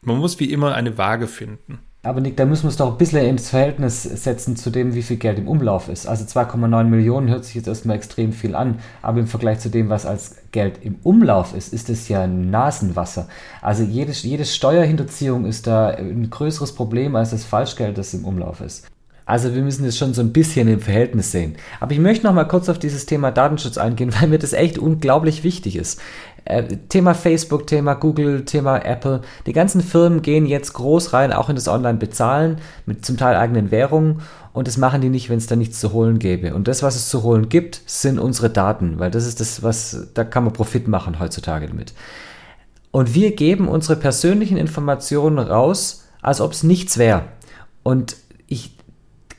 man 0.00 0.18
muss 0.18 0.40
wie 0.40 0.52
immer 0.52 0.74
eine 0.74 0.98
Waage 0.98 1.26
finden. 1.26 1.80
Aber 2.04 2.20
Nick, 2.20 2.36
da 2.36 2.44
müssen 2.44 2.64
wir 2.64 2.70
es 2.70 2.76
doch 2.76 2.90
ein 2.90 2.98
bisschen 2.98 3.24
ins 3.24 3.50
Verhältnis 3.50 4.02
setzen 4.02 4.56
zu 4.56 4.70
dem, 4.70 4.92
wie 4.94 5.02
viel 5.02 5.18
Geld 5.18 5.38
im 5.38 5.46
Umlauf 5.46 5.88
ist. 5.88 6.08
Also 6.08 6.24
2,9 6.24 6.84
Millionen 6.84 7.28
hört 7.28 7.44
sich 7.44 7.54
jetzt 7.54 7.68
erstmal 7.68 7.94
extrem 7.94 8.32
viel 8.32 8.56
an, 8.56 8.80
aber 9.02 9.20
im 9.20 9.28
Vergleich 9.28 9.60
zu 9.60 9.68
dem, 9.68 9.88
was 9.88 10.04
als 10.04 10.34
Geld 10.50 10.80
im 10.82 10.96
Umlauf 11.04 11.54
ist, 11.54 11.72
ist 11.72 11.88
es 11.88 12.08
ja 12.08 12.26
Nasenwasser. 12.26 13.28
Also 13.60 13.84
jedes, 13.84 14.24
jede 14.24 14.44
Steuerhinterziehung 14.44 15.44
ist 15.44 15.68
da 15.68 15.90
ein 15.90 16.28
größeres 16.28 16.74
Problem 16.74 17.14
als 17.14 17.30
das 17.30 17.44
Falschgeld, 17.44 17.96
das 17.96 18.14
im 18.14 18.24
Umlauf 18.24 18.60
ist. 18.60 18.88
Also 19.32 19.54
wir 19.54 19.62
müssen 19.62 19.86
das 19.86 19.96
schon 19.96 20.12
so 20.12 20.20
ein 20.20 20.30
bisschen 20.30 20.68
im 20.68 20.80
Verhältnis 20.80 21.32
sehen. 21.32 21.56
Aber 21.80 21.92
ich 21.92 21.98
möchte 21.98 22.26
noch 22.26 22.34
mal 22.34 22.44
kurz 22.44 22.68
auf 22.68 22.78
dieses 22.78 23.06
Thema 23.06 23.30
Datenschutz 23.30 23.78
eingehen, 23.78 24.12
weil 24.20 24.28
mir 24.28 24.38
das 24.38 24.52
echt 24.52 24.76
unglaublich 24.76 25.42
wichtig 25.42 25.76
ist. 25.76 26.02
Äh, 26.44 26.64
Thema 26.90 27.14
Facebook, 27.14 27.66
Thema 27.66 27.94
Google, 27.94 28.44
Thema 28.44 28.84
Apple. 28.84 29.22
Die 29.46 29.54
ganzen 29.54 29.80
Firmen 29.80 30.20
gehen 30.20 30.44
jetzt 30.44 30.74
groß 30.74 31.14
rein, 31.14 31.32
auch 31.32 31.48
in 31.48 31.54
das 31.54 31.66
Online-Bezahlen 31.66 32.58
mit 32.84 33.06
zum 33.06 33.16
Teil 33.16 33.36
eigenen 33.36 33.70
Währungen. 33.70 34.20
Und 34.52 34.68
das 34.68 34.76
machen 34.76 35.00
die 35.00 35.08
nicht, 35.08 35.30
wenn 35.30 35.38
es 35.38 35.46
da 35.46 35.56
nichts 35.56 35.80
zu 35.80 35.94
holen 35.94 36.18
gäbe. 36.18 36.54
Und 36.54 36.68
das, 36.68 36.82
was 36.82 36.94
es 36.94 37.08
zu 37.08 37.22
holen 37.22 37.48
gibt, 37.48 37.80
sind 37.86 38.18
unsere 38.18 38.50
Daten, 38.50 38.98
weil 38.98 39.10
das 39.10 39.26
ist 39.26 39.40
das, 39.40 39.62
was, 39.62 40.08
da 40.12 40.24
kann 40.24 40.44
man 40.44 40.52
Profit 40.52 40.88
machen 40.88 41.20
heutzutage 41.20 41.68
damit. 41.68 41.94
Und 42.90 43.14
wir 43.14 43.34
geben 43.34 43.68
unsere 43.68 43.96
persönlichen 43.96 44.58
Informationen 44.58 45.38
raus, 45.38 46.04
als 46.20 46.42
ob 46.42 46.52
es 46.52 46.64
nichts 46.64 46.98
wäre. 46.98 47.22
Und 47.82 48.16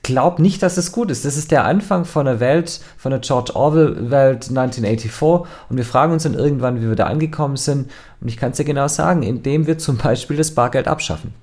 glaube 0.04 0.42
nicht, 0.42 0.62
dass 0.62 0.78
es 0.78 0.92
gut 0.92 1.10
ist. 1.10 1.26
Das 1.26 1.38
ist 1.38 1.50
der 1.50 1.66
Anfang 1.66 2.06
von 2.06 2.26
der 2.26 2.40
Welt, 2.40 2.82
von 2.98 3.12
der 3.12 3.22
George 3.22 3.56
Orwell-Welt 3.56 4.50
1984. 4.50 5.50
Und 5.70 5.78
wir 5.78 5.86
fragen 5.86 6.14
uns 6.14 6.24
dann 6.24 6.34
irgendwann, 6.34 6.82
wie 6.82 6.88
wir 6.88 6.96
da 6.96 7.06
angekommen 7.06 7.58
sind. 7.58 7.90
Und 8.22 8.28
ich 8.28 8.38
kann 8.38 8.52
es 8.52 8.58
dir 8.58 8.66
genau 8.66 8.88
sagen, 8.88 9.24
indem 9.24 9.66
wir 9.66 9.78
zum 9.78 9.98
Beispiel 9.98 10.38
das 10.38 10.52
Bargeld 10.52 10.88
abschaffen. 10.88 11.34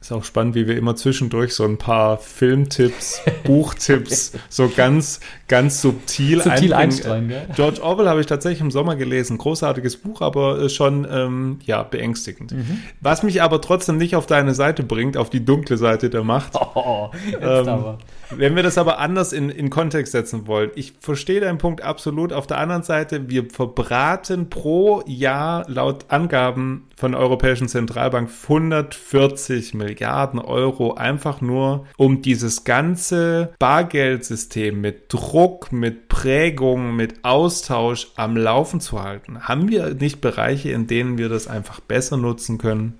Ist 0.00 0.12
auch 0.12 0.24
spannend, 0.24 0.54
wie 0.54 0.66
wir 0.66 0.78
immer 0.78 0.96
zwischendurch 0.96 1.52
so 1.52 1.64
ein 1.64 1.76
paar 1.76 2.16
Filmtipps, 2.16 3.20
Buchtipps 3.44 4.32
so 4.48 4.70
ganz, 4.74 5.20
ganz 5.46 5.82
subtil, 5.82 6.40
subtil 6.42 6.72
einstreuen. 6.72 7.28
Ja. 7.28 7.44
George 7.54 7.82
Orwell 7.82 8.08
habe 8.08 8.20
ich 8.20 8.26
tatsächlich 8.26 8.62
im 8.62 8.70
Sommer 8.70 8.96
gelesen. 8.96 9.36
Großartiges 9.36 9.98
Buch, 9.98 10.22
aber 10.22 10.70
schon 10.70 11.06
ähm, 11.10 11.58
ja 11.64 11.82
beängstigend. 11.82 12.52
Mhm. 12.52 12.82
Was 13.02 13.22
mich 13.22 13.42
aber 13.42 13.60
trotzdem 13.60 13.98
nicht 13.98 14.16
auf 14.16 14.24
deine 14.24 14.54
Seite 14.54 14.84
bringt, 14.84 15.18
auf 15.18 15.28
die 15.28 15.44
dunkle 15.44 15.76
Seite 15.76 16.08
der 16.08 16.24
Macht. 16.24 16.54
Oh, 16.72 17.10
jetzt 17.30 17.42
ähm, 17.42 17.68
aber. 17.68 17.98
Wenn 18.30 18.54
wir 18.54 18.62
das 18.62 18.78
aber 18.78 19.00
anders 19.00 19.32
in, 19.32 19.50
in 19.50 19.70
Kontext 19.70 20.12
setzen 20.12 20.46
wollen, 20.46 20.70
ich 20.76 20.92
verstehe 21.00 21.40
deinen 21.40 21.58
Punkt 21.58 21.82
absolut. 21.82 22.32
Auf 22.32 22.46
der 22.46 22.58
anderen 22.58 22.84
Seite, 22.84 23.28
wir 23.28 23.50
verbraten 23.50 24.50
pro 24.50 25.02
Jahr 25.06 25.68
laut 25.68 26.06
Angaben 26.08 26.86
von 27.00 27.12
der 27.12 27.20
Europäischen 27.20 27.66
Zentralbank 27.66 28.28
140 28.42 29.72
Milliarden 29.72 30.38
Euro 30.38 30.94
einfach 30.94 31.40
nur, 31.40 31.86
um 31.96 32.20
dieses 32.20 32.64
ganze 32.64 33.54
Bargeldsystem 33.58 34.78
mit 34.80 35.12
Druck, 35.12 35.72
mit 35.72 36.08
Prägung, 36.08 36.94
mit 36.94 37.24
Austausch 37.24 38.08
am 38.16 38.36
Laufen 38.36 38.80
zu 38.80 39.02
halten. 39.02 39.48
Haben 39.48 39.70
wir 39.70 39.94
nicht 39.94 40.20
Bereiche, 40.20 40.72
in 40.72 40.86
denen 40.86 41.16
wir 41.16 41.30
das 41.30 41.48
einfach 41.48 41.80
besser 41.80 42.18
nutzen 42.18 42.58
können? 42.58 42.98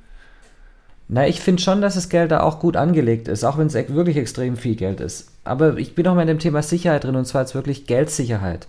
Na, 1.08 1.28
ich 1.28 1.40
finde 1.40 1.60
schon, 1.60 1.82
dass 1.82 1.96
das 1.96 2.08
Geld 2.08 2.30
da 2.30 2.40
auch 2.40 2.58
gut 2.58 2.76
angelegt 2.76 3.28
ist, 3.28 3.44
auch 3.44 3.58
wenn 3.58 3.66
es 3.66 3.74
wirklich 3.74 4.16
extrem 4.16 4.56
viel 4.56 4.76
Geld 4.76 5.00
ist. 5.00 5.28
Aber 5.44 5.76
ich 5.76 5.94
bin 5.94 6.06
auch 6.06 6.14
mal 6.14 6.22
in 6.22 6.28
dem 6.28 6.38
Thema 6.38 6.62
Sicherheit 6.62 7.04
drin 7.04 7.16
und 7.16 7.26
zwar 7.26 7.42
jetzt 7.42 7.54
wirklich 7.54 7.86
Geldsicherheit. 7.86 8.66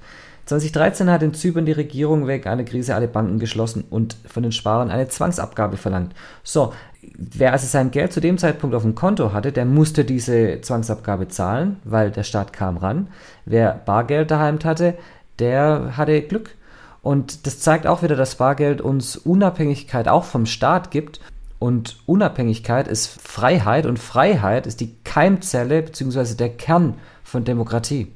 2013 0.60 1.10
hat 1.10 1.24
in 1.24 1.34
Zypern 1.34 1.66
die 1.66 1.72
Regierung 1.72 2.28
wegen 2.28 2.48
einer 2.50 2.66
Krise 2.66 2.96
alle 2.96 3.08
Banken 3.08 3.40
geschlossen 3.40 3.86
und 3.90 4.18
von 4.28 4.44
den 4.44 4.52
Sparern 4.52 4.92
eine 4.92 5.08
Zwangsabgabe 5.08 5.78
verlangt. 5.78 6.14
So, 6.44 6.74
wer 7.16 7.54
also 7.54 7.68
sein 7.68 7.92
Geld 7.92 8.12
zu 8.12 8.20
dem 8.20 8.38
Zeitpunkt 8.38 8.76
auf 8.76 8.84
dem 8.84 8.94
Konto 8.94 9.32
hatte, 9.32 9.54
der 9.54 9.66
musste 9.66 10.04
diese 10.04 10.60
Zwangsabgabe 10.62 11.30
zahlen, 11.30 11.78
weil 11.86 12.12
der 12.12 12.24
Staat 12.24 12.52
kam 12.52 12.78
ran. 12.78 13.08
Wer 13.46 13.74
Bargeld 13.86 14.30
daheim 14.30 14.60
hatte, 14.64 14.96
der 15.40 15.96
hatte 15.96 16.22
Glück. 16.22 16.56
Und 17.02 17.48
das 17.48 17.60
zeigt 17.60 17.88
auch 17.88 18.04
wieder, 18.04 18.18
dass 18.18 18.36
Bargeld 18.36 18.82
uns 18.82 19.16
Unabhängigkeit 19.16 20.10
auch 20.10 20.26
vom 20.26 20.46
Staat 20.46 20.92
gibt. 20.92 21.22
Und 21.60 21.98
Unabhängigkeit 22.08 22.88
ist 22.88 23.08
Freiheit 23.08 23.86
und 23.86 24.00
Freiheit 24.00 24.68
ist 24.68 24.82
die 24.82 24.96
Keimzelle 25.04 25.82
bzw. 25.82 26.36
der 26.36 26.50
Kern 26.50 26.96
von 27.24 27.46
Demokratie. 27.46 28.14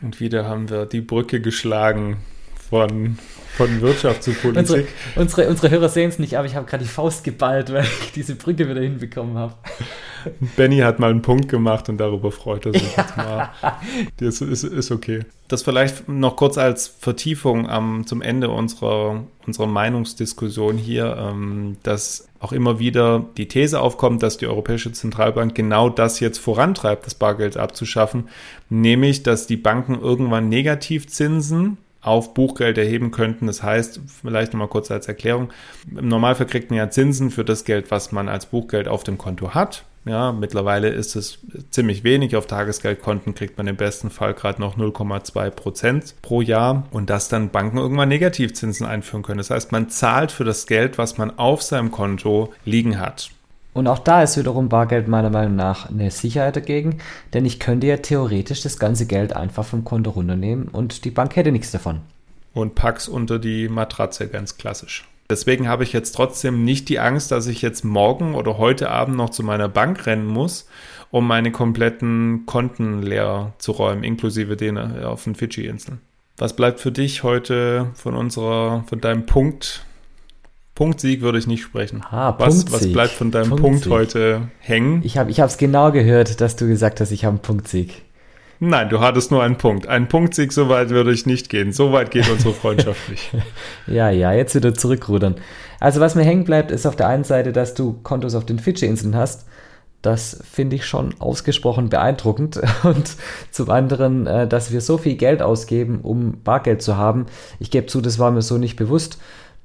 Und 0.00 0.20
wieder 0.20 0.46
haben 0.46 0.70
wir 0.70 0.86
die 0.86 1.00
Brücke 1.00 1.40
geschlagen 1.40 2.18
von, 2.68 3.18
von 3.58 3.80
Wirtschaft 3.80 4.22
zu 4.22 4.32
Politik. 4.32 4.56
Unsere, 4.56 4.86
unsere, 5.16 5.48
unsere 5.48 5.70
Hörer 5.70 5.88
sehen 5.88 6.08
es 6.08 6.20
nicht, 6.20 6.38
aber 6.38 6.46
ich 6.46 6.54
habe 6.54 6.64
gerade 6.64 6.84
die 6.84 6.88
Faust 6.88 7.24
geballt, 7.24 7.72
weil 7.72 7.84
ich 8.02 8.12
diese 8.12 8.36
Brücke 8.36 8.68
wieder 8.68 8.80
hinbekommen 8.80 9.36
habe. 9.36 9.54
Benny 10.56 10.78
hat 10.78 11.00
mal 11.00 11.10
einen 11.10 11.22
Punkt 11.22 11.48
gemacht 11.48 11.88
und 11.88 11.98
darüber 11.98 12.30
freut 12.30 12.66
er 12.66 12.72
sich 12.72 12.96
jetzt 12.96 13.16
mal. 13.16 13.50
Das 14.18 14.40
ist, 14.40 14.62
ist 14.62 14.90
okay. 14.92 15.24
Das 15.48 15.62
vielleicht 15.62 16.08
noch 16.08 16.36
kurz 16.36 16.56
als 16.56 16.86
Vertiefung 16.86 17.68
am, 17.68 18.06
zum 18.06 18.22
Ende 18.22 18.48
unserer, 18.48 19.24
unserer 19.46 19.66
Meinungsdiskussion 19.66 20.76
hier, 20.76 21.16
ähm, 21.18 21.78
dass 21.82 22.28
auch 22.38 22.52
immer 22.52 22.78
wieder 22.78 23.26
die 23.36 23.48
These 23.48 23.80
aufkommt, 23.80 24.22
dass 24.22 24.38
die 24.38 24.46
Europäische 24.46 24.92
Zentralbank 24.92 25.56
genau 25.56 25.88
das 25.88 26.20
jetzt 26.20 26.38
vorantreibt, 26.38 27.06
das 27.06 27.16
Bargeld 27.16 27.56
abzuschaffen, 27.56 28.28
nämlich, 28.68 29.24
dass 29.24 29.48
die 29.48 29.56
Banken 29.56 29.98
irgendwann 30.00 30.48
Negativzinsen 30.48 31.78
auf 32.00 32.34
Buchgeld 32.34 32.78
erheben 32.78 33.10
könnten. 33.10 33.46
Das 33.46 33.62
heißt, 33.62 34.00
vielleicht 34.22 34.52
nochmal 34.52 34.68
kurz 34.68 34.90
als 34.90 35.08
Erklärung, 35.08 35.50
im 35.90 36.08
Normalfall 36.08 36.46
kriegt 36.46 36.70
man 36.70 36.78
ja 36.78 36.90
Zinsen 36.90 37.30
für 37.30 37.44
das 37.44 37.64
Geld, 37.64 37.90
was 37.90 38.12
man 38.12 38.28
als 38.28 38.46
Buchgeld 38.46 38.88
auf 38.88 39.04
dem 39.04 39.18
Konto 39.18 39.54
hat. 39.54 39.84
Ja, 40.04 40.32
mittlerweile 40.32 40.88
ist 40.88 41.16
es 41.16 41.38
ziemlich 41.70 42.02
wenig. 42.02 42.34
Auf 42.34 42.46
Tagesgeldkonten 42.46 43.34
kriegt 43.34 43.58
man 43.58 43.66
im 43.66 43.76
besten 43.76 44.08
Fall 44.10 44.32
gerade 44.32 44.60
noch 44.60 44.78
0,2 44.78 45.50
Prozent 45.50 46.14
pro 46.22 46.40
Jahr 46.40 46.86
und 46.92 47.10
dass 47.10 47.28
dann 47.28 47.50
Banken 47.50 47.76
irgendwann 47.76 48.08
Negativzinsen 48.08 48.86
einführen 48.86 49.22
können. 49.22 49.38
Das 49.38 49.50
heißt, 49.50 49.70
man 49.70 49.90
zahlt 49.90 50.32
für 50.32 50.44
das 50.44 50.66
Geld, 50.66 50.96
was 50.96 51.18
man 51.18 51.38
auf 51.38 51.62
seinem 51.62 51.90
Konto 51.90 52.54
liegen 52.64 52.98
hat. 52.98 53.30
Und 53.74 53.86
auch 53.86 53.98
da 53.98 54.22
ist 54.22 54.36
wiederum 54.36 54.68
Bargeld 54.68 55.08
meiner 55.08 55.30
Meinung 55.30 55.56
nach 55.56 55.88
eine 55.88 56.10
Sicherheit 56.10 56.56
dagegen, 56.56 56.98
denn 57.32 57.44
ich 57.44 57.60
könnte 57.60 57.86
ja 57.86 57.98
theoretisch 57.98 58.62
das 58.62 58.78
ganze 58.78 59.06
Geld 59.06 59.34
einfach 59.34 59.64
vom 59.64 59.84
Konto 59.84 60.10
runternehmen 60.10 60.68
und 60.68 61.04
die 61.04 61.10
Bank 61.10 61.36
hätte 61.36 61.52
nichts 61.52 61.70
davon. 61.70 62.00
Und 62.54 62.74
pack's 62.74 63.06
unter 63.08 63.38
die 63.38 63.68
Matratze, 63.68 64.28
ganz 64.28 64.56
klassisch. 64.56 65.06
Deswegen 65.30 65.68
habe 65.68 65.84
ich 65.84 65.92
jetzt 65.92 66.12
trotzdem 66.12 66.64
nicht 66.64 66.88
die 66.88 66.98
Angst, 66.98 67.30
dass 67.30 67.46
ich 67.46 67.60
jetzt 67.60 67.84
morgen 67.84 68.34
oder 68.34 68.56
heute 68.56 68.90
Abend 68.90 69.16
noch 69.16 69.28
zu 69.28 69.42
meiner 69.42 69.68
Bank 69.68 70.06
rennen 70.06 70.26
muss, 70.26 70.66
um 71.10 71.26
meine 71.26 71.52
kompletten 71.52 72.46
Konten 72.46 73.02
leer 73.02 73.52
zu 73.58 73.72
räumen, 73.72 74.04
inklusive 74.04 74.56
den 74.56 74.78
auf 74.78 75.24
den 75.24 75.34
Fidschi-Inseln. 75.34 76.00
Was 76.38 76.56
bleibt 76.56 76.80
für 76.80 76.92
dich 76.92 77.24
heute 77.24 77.90
von 77.94 78.14
unserer, 78.14 78.84
von 78.88 79.00
deinem 79.00 79.26
Punkt? 79.26 79.84
Punktsieg 80.78 81.22
würde 81.22 81.38
ich 81.38 81.48
nicht 81.48 81.64
sprechen. 81.64 82.04
Ah, 82.08 82.36
was, 82.38 82.70
was 82.70 82.92
bleibt 82.92 83.10
von 83.10 83.32
deinem 83.32 83.50
Punktsieg. 83.50 83.62
Punkt 83.62 83.86
heute 83.88 84.42
hängen? 84.60 85.02
Ich 85.02 85.18
habe 85.18 85.32
es 85.32 85.58
genau 85.58 85.90
gehört, 85.90 86.40
dass 86.40 86.54
du 86.54 86.68
gesagt 86.68 87.00
hast, 87.00 87.10
ich 87.10 87.24
habe 87.24 87.32
einen 87.32 87.42
Punktsieg. 87.42 88.02
Nein, 88.60 88.88
du 88.88 89.00
hattest 89.00 89.32
nur 89.32 89.42
einen 89.42 89.58
Punkt. 89.58 89.88
Ein 89.88 90.06
Punktsieg, 90.06 90.52
so 90.52 90.68
weit 90.68 90.90
würde 90.90 91.10
ich 91.10 91.26
nicht 91.26 91.48
gehen. 91.48 91.72
So 91.72 91.90
weit 91.90 92.12
geht 92.12 92.30
unsere 92.30 92.54
Freundschaft 92.54 93.08
nicht. 93.08 93.28
ja, 93.88 94.10
ja, 94.10 94.32
jetzt 94.32 94.54
wieder 94.54 94.72
zurückrudern. 94.72 95.34
Also 95.80 95.98
was 95.98 96.14
mir 96.14 96.22
hängen 96.22 96.44
bleibt, 96.44 96.70
ist 96.70 96.86
auf 96.86 96.94
der 96.94 97.08
einen 97.08 97.24
Seite, 97.24 97.50
dass 97.50 97.74
du 97.74 97.94
Kontos 98.04 98.36
auf 98.36 98.46
den 98.46 98.60
Fidschi-Inseln 98.60 99.16
hast. 99.16 99.48
Das 100.00 100.40
finde 100.48 100.76
ich 100.76 100.86
schon 100.86 101.12
ausgesprochen 101.18 101.88
beeindruckend. 101.88 102.60
Und 102.84 103.16
zum 103.50 103.68
anderen, 103.70 104.28
äh, 104.28 104.46
dass 104.46 104.70
wir 104.70 104.80
so 104.80 104.96
viel 104.96 105.16
Geld 105.16 105.42
ausgeben, 105.42 106.02
um 106.04 106.40
Bargeld 106.44 106.82
zu 106.82 106.96
haben. 106.96 107.26
Ich 107.58 107.72
gebe 107.72 107.88
zu, 107.88 108.00
das 108.00 108.20
war 108.20 108.30
mir 108.30 108.42
so 108.42 108.58
nicht 108.58 108.76
bewusst. 108.76 109.18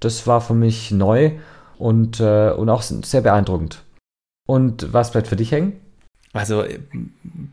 Das 0.04 0.28
war 0.28 0.42
für 0.42 0.54
mich 0.54 0.92
neu 0.92 1.32
und, 1.78 2.20
äh, 2.20 2.52
und 2.52 2.70
auch 2.70 2.82
sehr 2.82 3.22
beeindruckend. 3.22 3.84
Und 4.46 4.94
was 4.94 5.12
bleibt 5.12 5.28
für 5.28 5.36
dich 5.36 5.52
hängen? 5.52 5.80
Also, 6.34 6.66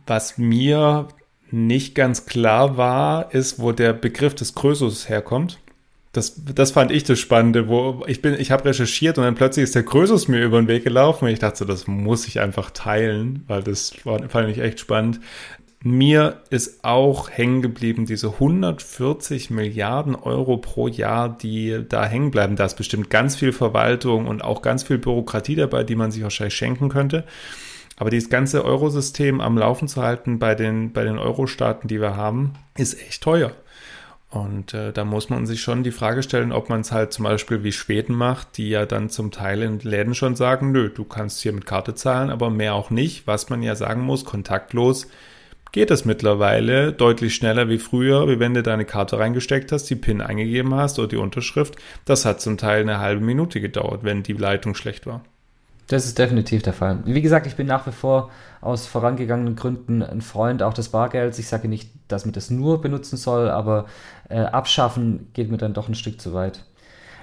was 0.07 0.39
mir 0.39 1.09
nicht 1.51 1.95
ganz 1.95 2.27
klar 2.27 2.77
war, 2.77 3.35
ist, 3.35 3.59
wo 3.59 3.73
der 3.73 3.93
Begriff 3.93 4.35
des 4.35 4.55
Krösus 4.55 5.09
herkommt. 5.09 5.59
Das, 6.13 6.43
das 6.45 6.73
fand 6.73 6.91
ich 6.91 7.05
das 7.05 7.21
Spannende, 7.21 7.69
wo 7.69 8.03
ich 8.09 8.21
bin, 8.21 8.35
ich 8.35 8.51
habe 8.51 8.65
recherchiert 8.65 9.17
und 9.17 9.25
dann 9.25 9.37
plötzlich 9.37 9.63
ist 9.63 9.77
der 9.77 9.85
Krösus 9.85 10.27
mir 10.27 10.43
über 10.43 10.61
den 10.61 10.67
Weg 10.67 10.83
gelaufen 10.83 11.27
und 11.27 11.31
ich 11.31 11.39
dachte, 11.39 11.65
das 11.67 11.87
muss 11.87 12.27
ich 12.27 12.41
einfach 12.41 12.71
teilen, 12.73 13.45
weil 13.47 13.63
das 13.63 13.93
fand 14.29 14.49
ich 14.49 14.59
echt 14.59 14.81
spannend. 14.81 15.21
Mir 15.83 16.43
ist 16.51 16.85
auch 16.85 17.31
hängen 17.31 17.63
geblieben, 17.63 18.05
diese 18.05 18.35
140 18.35 19.49
Milliarden 19.49 20.15
Euro 20.15 20.59
pro 20.59 20.89
Jahr, 20.89 21.31
die 21.31 21.87
da 21.89 22.05
hängen 22.05 22.31
bleiben. 22.31 22.55
Da 22.55 22.67
ist 22.67 22.77
bestimmt 22.77 23.09
ganz 23.09 23.35
viel 23.37 23.53
Verwaltung 23.53 24.27
und 24.27 24.45
auch 24.45 24.61
ganz 24.61 24.83
viel 24.83 24.99
Bürokratie 24.99 25.55
dabei, 25.55 25.83
die 25.83 25.97
man 25.97 26.11
sich 26.11 26.23
wahrscheinlich 26.23 26.55
schenken 26.55 26.91
könnte. 26.91 27.25
Aber 27.97 28.11
dieses 28.11 28.29
ganze 28.29 28.63
Eurosystem 28.63 29.41
am 29.41 29.57
Laufen 29.57 29.89
zu 29.89 30.03
halten 30.03 30.39
bei 30.39 30.55
den, 30.55 30.93
bei 30.93 31.05
den 31.05 31.19
Euro-Staaten, 31.19 31.89
die 31.89 32.01
wir 32.01 32.15
haben, 32.15 32.53
ist 32.77 33.01
echt 33.01 33.23
teuer. 33.23 33.53
Und 34.29 34.75
äh, 34.75 34.93
da 34.93 35.07
muss 35.07 35.31
man 35.31 35.47
sich 35.47 35.63
schon 35.63 35.83
die 35.83 35.93
Frage 35.93 36.23
stellen, 36.23 36.53
ob 36.53 36.69
man 36.69 36.83
es 36.83 36.93
halt 36.93 37.15
zum 37.15 37.25
Beispiel 37.25 37.65
wie 37.65 37.73
Schweden 37.73 38.15
macht, 38.15 38.59
die 38.59 38.69
ja 38.69 38.85
dann 38.85 39.09
zum 39.09 39.31
Teil 39.31 39.63
in 39.63 39.81
Läden 39.81 40.15
schon 40.15 40.37
sagen, 40.37 40.73
nö, 40.73 40.91
du 40.91 41.05
kannst 41.05 41.41
hier 41.41 41.53
mit 41.55 41.65
Karte 41.65 41.95
zahlen, 41.95 42.29
aber 42.29 42.51
mehr 42.51 42.75
auch 42.75 42.91
nicht. 42.91 43.27
Was 43.27 43.49
man 43.49 43.63
ja 43.63 43.75
sagen 43.75 44.03
muss, 44.03 44.27
kontaktlos 44.27 45.09
geht 45.73 45.91
es 45.91 46.05
mittlerweile 46.05 46.93
deutlich 46.93 47.35
schneller 47.35 47.69
wie 47.69 47.79
früher, 47.79 48.29
wie 48.29 48.39
wenn 48.39 48.55
du 48.55 48.63
deine 48.63 48.85
Karte 48.85 49.19
reingesteckt 49.19 49.73
hast, 49.73 49.85
die 49.91 49.97
PIN 49.97 50.21
eingegeben 50.21 50.75
hast 50.75 50.99
oder 50.99 51.09
die 51.09 51.17
Unterschrift. 51.17 51.77
Das 52.05 52.25
hat 52.25 52.41
zum 52.41 52.59
Teil 52.59 52.83
eine 52.83 52.99
halbe 52.99 53.25
Minute 53.25 53.61
gedauert, 53.61 54.03
wenn 54.03 54.23
die 54.23 54.33
Leitung 54.33 54.75
schlecht 54.75 55.07
war. 55.07 55.23
Das 55.87 56.07
ist 56.07 56.19
definitiv 56.19 56.63
der 56.63 56.73
Fall. 56.73 57.01
Wie 57.05 57.21
gesagt, 57.21 57.49
ich 57.49 57.57
bin 57.57 57.67
nach 57.67 57.85
wie 57.87 57.93
vor 57.93 58.31
aus 58.61 58.87
vorangegangenen 58.87 59.57
Gründen 59.57 60.03
ein 60.03 60.21
Freund 60.21 60.63
auch 60.63 60.73
des 60.75 60.91
Bargelds. 60.91 61.39
Ich 61.41 61.49
sage 61.49 61.67
nicht, 61.67 61.91
dass 62.07 62.25
man 62.25 62.33
das 62.33 62.49
nur 62.49 62.81
benutzen 62.81 63.17
soll, 63.17 63.51
aber 63.51 63.87
äh, 64.29 64.39
abschaffen 64.39 65.29
geht 65.33 65.51
mir 65.51 65.59
dann 65.59 65.75
doch 65.75 65.89
ein 65.89 65.97
Stück 65.97 66.21
zu 66.21 66.33
weit. 66.33 66.65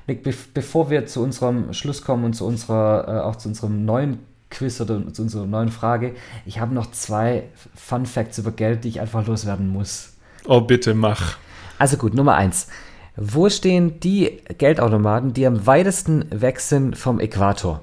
Nick, 0.05 0.23
be 0.23 0.33
bevor 0.53 0.89
wir 0.89 1.05
zu 1.05 1.21
unserem 1.23 1.71
Schluss 1.73 2.01
kommen 2.01 2.25
und 2.25 2.33
zu 2.33 2.45
unserer, 2.45 3.07
äh, 3.07 3.21
auch 3.21 3.37
zu 3.37 3.47
unserem 3.49 3.85
neuen 3.85 4.19
Quiz 4.49 4.79
oder 4.79 5.01
zu 5.13 5.23
unserer 5.23 5.45
neuen 5.45 5.69
Frage, 5.69 6.15
ich 6.45 6.59
habe 6.59 6.73
noch 6.73 6.91
zwei 6.91 7.43
Fun 7.75 8.05
Facts 8.05 8.37
über 8.37 8.51
Geld, 8.51 8.83
die 8.83 8.89
ich 8.89 9.01
einfach 9.01 9.25
loswerden 9.25 9.69
muss. 9.69 10.13
Oh, 10.45 10.61
bitte 10.61 10.93
mach. 10.93 11.37
Also 11.77 11.97
gut, 11.97 12.13
Nummer 12.13 12.35
eins. 12.35 12.67
Wo 13.15 13.49
stehen 13.49 13.99
die 13.99 14.41
Geldautomaten, 14.57 15.33
die 15.33 15.45
am 15.45 15.65
weitesten 15.65 16.25
weg 16.29 16.59
sind 16.59 16.97
vom 16.97 17.19
Äquator? 17.19 17.81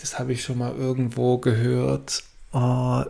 das 0.00 0.18
habe 0.18 0.32
ich 0.32 0.42
schon 0.42 0.58
mal 0.58 0.74
irgendwo 0.74 1.38
gehört. 1.38 2.22
Oh. 2.52 3.02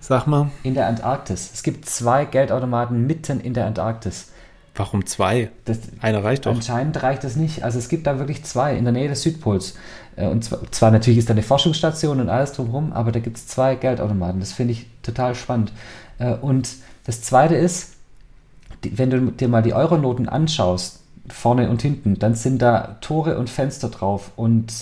Sag 0.00 0.26
mal. 0.26 0.50
In 0.62 0.74
der 0.74 0.86
Antarktis. 0.86 1.50
Es 1.52 1.62
gibt 1.62 1.86
zwei 1.86 2.24
Geldautomaten 2.24 3.06
mitten 3.06 3.40
in 3.40 3.54
der 3.54 3.66
Antarktis. 3.66 4.30
Warum 4.74 5.06
zwei? 5.06 5.50
Das, 5.64 5.80
Einer 6.00 6.22
reicht 6.22 6.46
doch. 6.46 6.52
Anscheinend 6.52 7.02
reicht 7.02 7.24
es 7.24 7.34
nicht. 7.34 7.64
Also 7.64 7.78
es 7.78 7.88
gibt 7.88 8.06
da 8.06 8.18
wirklich 8.18 8.44
zwei 8.44 8.76
in 8.76 8.84
der 8.84 8.92
Nähe 8.92 9.08
des 9.08 9.22
Südpols. 9.22 9.74
Äh, 10.18 10.26
und 10.26 10.44
zwar, 10.74 10.90
natürlich 10.90 11.18
ist 11.18 11.28
da 11.28 11.34
eine 11.34 11.42
Forschungsstation 11.42 12.20
und 12.20 12.28
alles 12.28 12.52
drumherum, 12.52 12.92
aber 12.92 13.12
da 13.12 13.20
gibt 13.20 13.36
es 13.36 13.46
zwei 13.46 13.74
Geldautomaten. 13.74 14.40
Das 14.40 14.52
finde 14.52 14.72
ich 14.72 14.86
total 15.02 15.34
spannend. 15.34 15.72
Äh, 16.18 16.34
und 16.34 16.68
das 17.04 17.22
zweite 17.22 17.54
ist, 17.54 17.94
wenn 18.82 19.10
du 19.10 19.30
dir 19.32 19.48
mal 19.48 19.62
die 19.62 19.74
Euronoten 19.74 20.28
anschaust, 20.28 21.00
vorne 21.28 21.68
und 21.68 21.82
hinten, 21.82 22.18
dann 22.18 22.34
sind 22.34 22.62
da 22.62 22.96
Tore 23.00 23.38
und 23.38 23.50
Fenster 23.50 23.88
drauf 23.88 24.32
und 24.36 24.72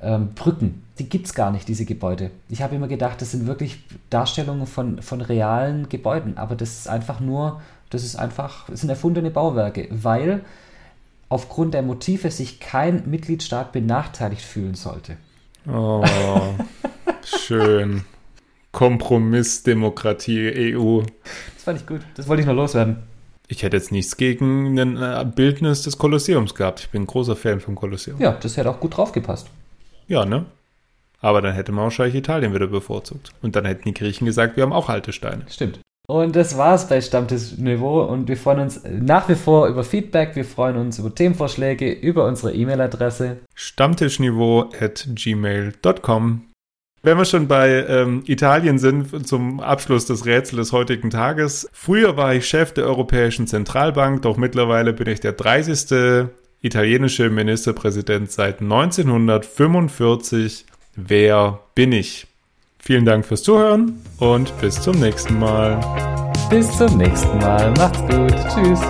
ähm, 0.00 0.30
Brücken. 0.34 0.82
Die 0.98 1.08
gibt 1.08 1.26
es 1.26 1.34
gar 1.34 1.50
nicht, 1.50 1.68
diese 1.68 1.84
Gebäude. 1.84 2.30
Ich 2.48 2.62
habe 2.62 2.74
immer 2.74 2.88
gedacht, 2.88 3.20
das 3.20 3.30
sind 3.30 3.46
wirklich 3.46 3.84
Darstellungen 4.10 4.66
von, 4.66 5.00
von 5.00 5.20
realen 5.20 5.88
Gebäuden, 5.88 6.38
aber 6.38 6.56
das 6.56 6.70
ist 6.70 6.88
einfach 6.88 7.20
nur, 7.20 7.60
das 7.90 8.04
ist 8.04 8.16
einfach, 8.16 8.68
das 8.68 8.80
sind 8.80 8.90
erfundene 8.90 9.30
Bauwerke, 9.30 9.88
weil 9.90 10.42
aufgrund 11.32 11.72
der 11.72 11.82
Motive 11.82 12.30
sich 12.30 12.60
kein 12.60 13.08
Mitgliedstaat 13.08 13.72
benachteiligt 13.72 14.42
fühlen 14.42 14.74
sollte. 14.74 15.16
Oh, 15.66 16.04
schön. 17.24 18.04
Kompromissdemokratie 18.72 20.76
EU. 20.76 21.00
Das 21.54 21.64
fand 21.64 21.80
ich 21.80 21.86
gut. 21.86 22.02
Das 22.16 22.28
wollte 22.28 22.42
ich 22.42 22.46
noch 22.46 22.54
loswerden. 22.54 22.98
Ich 23.48 23.62
hätte 23.62 23.78
jetzt 23.78 23.92
nichts 23.92 24.18
gegen 24.18 24.78
ein 24.78 24.98
äh, 24.98 25.24
Bildnis 25.24 25.82
des 25.82 25.96
Kolosseums 25.96 26.54
gehabt. 26.54 26.80
Ich 26.80 26.90
bin 26.90 27.02
ein 27.02 27.06
großer 27.06 27.34
Fan 27.34 27.60
vom 27.60 27.76
Kolosseum. 27.76 28.20
Ja, 28.20 28.32
das 28.32 28.58
hätte 28.58 28.68
auch 28.68 28.80
gut 28.80 28.98
draufgepasst. 28.98 29.46
Ja, 30.08 30.26
ne? 30.26 30.44
Aber 31.20 31.40
dann 31.40 31.54
hätte 31.54 31.72
man 31.72 31.84
wahrscheinlich 31.84 32.16
Italien 32.16 32.54
wieder 32.54 32.66
bevorzugt. 32.66 33.32
Und 33.40 33.56
dann 33.56 33.64
hätten 33.64 33.84
die 33.84 33.94
Griechen 33.94 34.26
gesagt, 34.26 34.56
wir 34.56 34.64
haben 34.64 34.72
auch 34.72 34.90
alte 34.90 35.12
Steine. 35.12 35.46
Stimmt. 35.48 35.80
Und 36.08 36.34
das 36.34 36.58
war's 36.58 36.88
bei 36.88 37.00
Stammtischniveau. 37.00 38.02
Und 38.02 38.28
wir 38.28 38.36
freuen 38.36 38.60
uns 38.60 38.82
nach 38.84 39.28
wie 39.28 39.34
vor 39.34 39.68
über 39.68 39.84
Feedback. 39.84 40.34
Wir 40.34 40.44
freuen 40.44 40.76
uns 40.76 40.98
über 40.98 41.14
Themenvorschläge, 41.14 41.92
über 41.92 42.26
unsere 42.26 42.52
E-Mail-Adresse. 42.52 43.38
Stammtischniveau 43.54 44.70
at 44.80 45.06
gmail.com. 45.14 46.42
Wenn 47.04 47.18
wir 47.18 47.24
schon 47.24 47.48
bei 47.48 47.84
ähm, 47.88 48.22
Italien 48.26 48.78
sind, 48.78 49.26
zum 49.26 49.58
Abschluss 49.58 50.06
des 50.06 50.24
Rätsels 50.24 50.68
des 50.68 50.72
heutigen 50.72 51.10
Tages. 51.10 51.68
Früher 51.72 52.16
war 52.16 52.32
ich 52.34 52.46
Chef 52.46 52.72
der 52.74 52.86
Europäischen 52.86 53.48
Zentralbank, 53.48 54.22
doch 54.22 54.36
mittlerweile 54.36 54.92
bin 54.92 55.08
ich 55.08 55.18
der 55.18 55.32
30. 55.32 56.28
italienische 56.60 57.28
Ministerpräsident 57.28 58.30
seit 58.30 58.60
1945. 58.60 60.64
Wer 60.94 61.58
bin 61.74 61.90
ich? 61.90 62.28
Vielen 62.84 63.04
Dank 63.04 63.24
fürs 63.24 63.44
Zuhören 63.44 64.02
und 64.18 64.52
bis 64.60 64.80
zum 64.80 64.98
nächsten 64.98 65.38
Mal. 65.38 65.78
Bis 66.50 66.68
zum 66.76 66.98
nächsten 66.98 67.38
Mal. 67.38 67.70
Macht's 67.78 68.00
gut. 68.00 68.34
Tschüss. 68.52 68.80